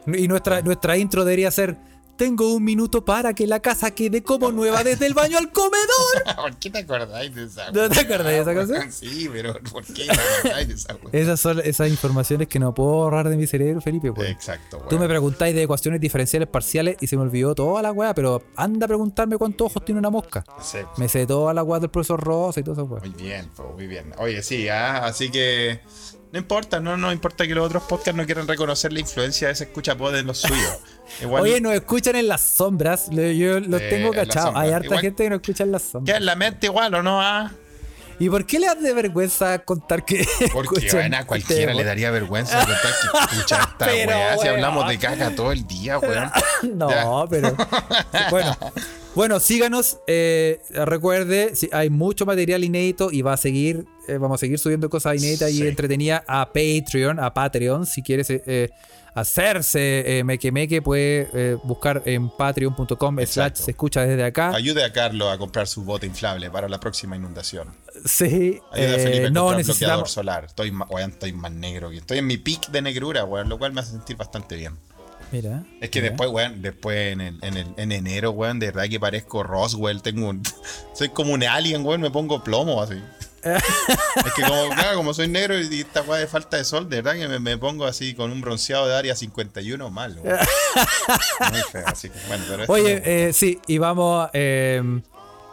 [0.08, 1.76] Y nuestra, nuestra intro debería ser
[2.18, 5.86] tengo un minuto para que la casa quede como nueva desde el baño al comedor.
[6.36, 8.92] ¿Por qué te acordáis de esa ¿No te weá, acordás de esa canción?
[8.92, 10.98] Sí, pero ¿por qué te acordáis de esa?
[11.12, 14.10] Esas son esas informaciones que no puedo ahorrar de mi cerebro, Felipe.
[14.10, 14.30] weón.
[14.32, 18.14] Exacto, Tú me preguntáis de ecuaciones diferenciales parciales y se me olvidó toda la weá,
[18.14, 20.44] pero anda a preguntarme cuántos ojos tiene una mosca.
[20.62, 23.02] Sí, Me sé toda la weá del profesor Rosa y todo eso, weá.
[23.02, 24.14] Muy bien, pues, muy bien.
[24.18, 25.80] Oye, sí, ah, así que
[26.32, 29.54] no importa, no, no importa que los otros podcasts no quieran reconocer la influencia de
[29.54, 30.78] ese escucha pod en los suyos.
[31.22, 33.10] Igual Oye, nos escuchan en las sombras.
[33.10, 34.54] Yo los Eh, tengo cachados.
[34.56, 36.06] Hay harta Igual- gente que nos escucha en las sombras.
[36.06, 37.22] queda en la mente igual, ¿o no?
[37.22, 37.52] Ah?
[38.20, 41.84] ¿Y por qué le das de vergüenza contar que Porque bueno, a cualquiera este le
[41.84, 44.38] daría vergüenza contar que escucha esta Pero, weá.
[44.40, 46.32] Si hablamos de caca todo el día, weón.
[46.64, 47.30] No, Ya.
[47.30, 47.56] pero.
[48.32, 48.58] Bueno,
[49.16, 50.00] bueno síganos.
[50.08, 53.86] eh, recuerde, hay mucho material inédito y va a seguir.
[54.08, 55.64] Eh, vamos a seguir subiendo cosas inéditas Sí.
[55.64, 57.86] y entretenidas a Patreon, a Patreon.
[57.86, 58.70] Si quieres eh, eh,
[59.14, 64.50] hacerse meque meque, puede buscar en patreon.com slash se escucha desde acá.
[64.56, 67.68] Ayude a Carlos a comprar su bote inflable para la próxima inundación.
[68.06, 70.12] Sí, Ayude a Felipe a no bloqueador necesitamos.
[70.12, 70.46] solar.
[70.46, 73.82] Estoy, weón, estoy más negro estoy en mi pic de negrura, weón, lo cual me
[73.82, 74.76] hace sentir bastante bien.
[75.32, 75.64] Mira.
[75.82, 76.12] Es que mira.
[76.12, 80.02] después, weón, después en, el- en, el- en enero, weón, de verdad que parezco Roswell.
[80.02, 80.42] Tengo un.
[80.94, 82.96] Soy como un alien, weón, me pongo plomo así.
[83.44, 87.02] Es que como, claro, como soy negro y esta weá de falta de sol, de
[87.02, 90.38] verdad que me, me pongo así con un bronceado de área 51 mal, weón.
[91.52, 94.30] Muy feo, así que bueno, pero Oye, eh, sí, y vamos.
[94.34, 94.82] eh,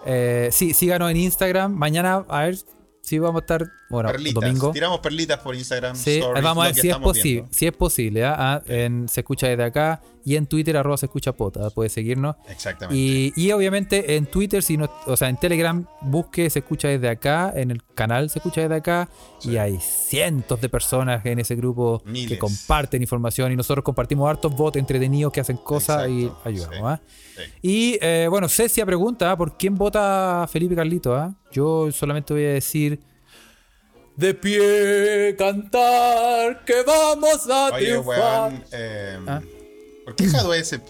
[0.06, 1.72] eh, sí, síganos en Instagram.
[1.72, 2.56] Mañana, a ver
[3.00, 3.70] si vamos a estar.
[3.88, 4.42] Bueno, perlitas.
[4.42, 4.72] domingo.
[4.72, 5.96] Tiramos perlitas por Instagram.
[5.96, 7.46] Sí, stories, vamos a ver si es posible.
[7.50, 8.34] Si es ¿ah?
[8.38, 10.02] Ah, en Se Escucha desde acá.
[10.24, 11.68] Y en Twitter, arroba Se Escucha Pota.
[11.70, 12.36] Puede seguirnos.
[12.48, 12.98] Exactamente.
[13.00, 17.08] Y, y obviamente en Twitter, si no, o sea, en Telegram, busque Se Escucha desde
[17.10, 17.52] acá.
[17.54, 19.08] En el canal Se Escucha desde acá.
[19.42, 23.52] Y hay cientos de personas en ese grupo que comparten información.
[23.52, 26.76] Y nosotros compartimos hartos bots entretenidos que hacen cosas y ayudamos.
[26.76, 26.82] sí.
[26.84, 27.00] ¿ah?
[27.36, 27.42] Sí.
[27.62, 29.36] Y eh, bueno, Cecia pregunta, ¿ah?
[29.36, 31.14] ¿por quién vota Felipe Carlito?
[31.14, 31.34] ah?
[31.52, 33.00] Yo solamente voy a decir...
[34.16, 38.52] De pie cantar que vamos a Oye, triunfar.
[38.52, 39.40] weón, eh, Ah.
[40.04, 40.80] ¿Por qué Jadwe se,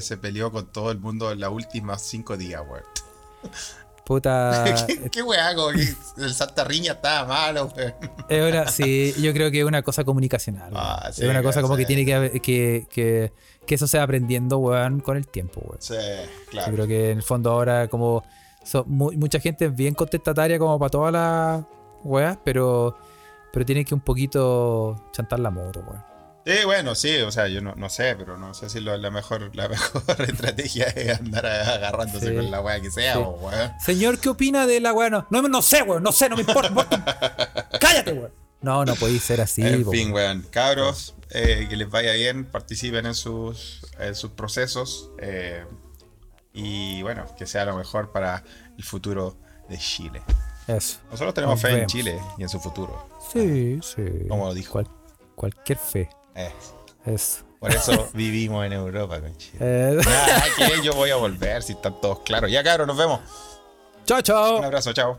[0.00, 2.84] se, peleó con todo el mundo en las últimas cinco días, weón?
[4.04, 4.64] Puta.
[4.86, 7.94] ¿Qué, qué weá, el Santa Riña estaba malo, weón?
[8.28, 10.72] es una- sí, yo creo que es una cosa comunicacional.
[10.76, 11.82] Ah, sí, es una cosa como sí.
[11.82, 13.32] que tiene que, que, que,
[13.66, 15.80] que eso se va aprendiendo, weón, con el tiempo, weón.
[15.82, 16.72] Sí, Yo claro.
[16.72, 18.22] creo que en el fondo ahora como
[18.64, 21.64] so- mu- mucha gente es bien contestataria como para todas las
[22.04, 22.96] weas, pero,
[23.52, 26.15] pero tiene que un poquito chantar la moto, weón.
[26.46, 29.10] Sí, bueno, sí, o sea, yo no, no sé, pero no sé si lo- la
[29.10, 32.34] mejor la mejor estrategia es andar agarrándose Sí.
[32.36, 33.18] con la weá que sea, Sí.
[33.22, 33.72] o weón.
[33.84, 35.10] Señor, ¿qué opina de la weá?
[35.10, 37.68] No, no, no sé, weón, no sé, no me importa.
[37.80, 38.32] Cállate, weón.
[38.60, 40.42] No, no podéis ser así, en po, fin, weón.
[40.50, 45.10] Cabros, eh, que les vaya bien, participen en sus, en sus procesos.
[45.18, 45.64] eh,
[46.52, 48.42] y bueno, que sea lo mejor para
[48.78, 49.36] el futuro
[49.68, 50.22] de Chile.
[50.66, 50.98] Eso.
[51.10, 51.86] Nosotros tenemos Nos fe en.
[51.86, 53.08] Chile y en su futuro.
[53.32, 54.02] Sí, sí.
[54.28, 54.72] Como dijo.
[54.72, 54.88] Cual-
[55.34, 56.08] cualquier fe.
[56.36, 56.52] Eh,
[57.06, 57.44] Eso.
[57.58, 59.56] por eso vivimos en Europa con Chile.
[59.60, 62.50] Eh, Nada, que yo voy a volver si están todos claros.
[62.50, 63.20] Ya, cabros, nos vemos.
[64.04, 64.58] chao, chao.
[64.58, 65.18] Un abrazo, chao.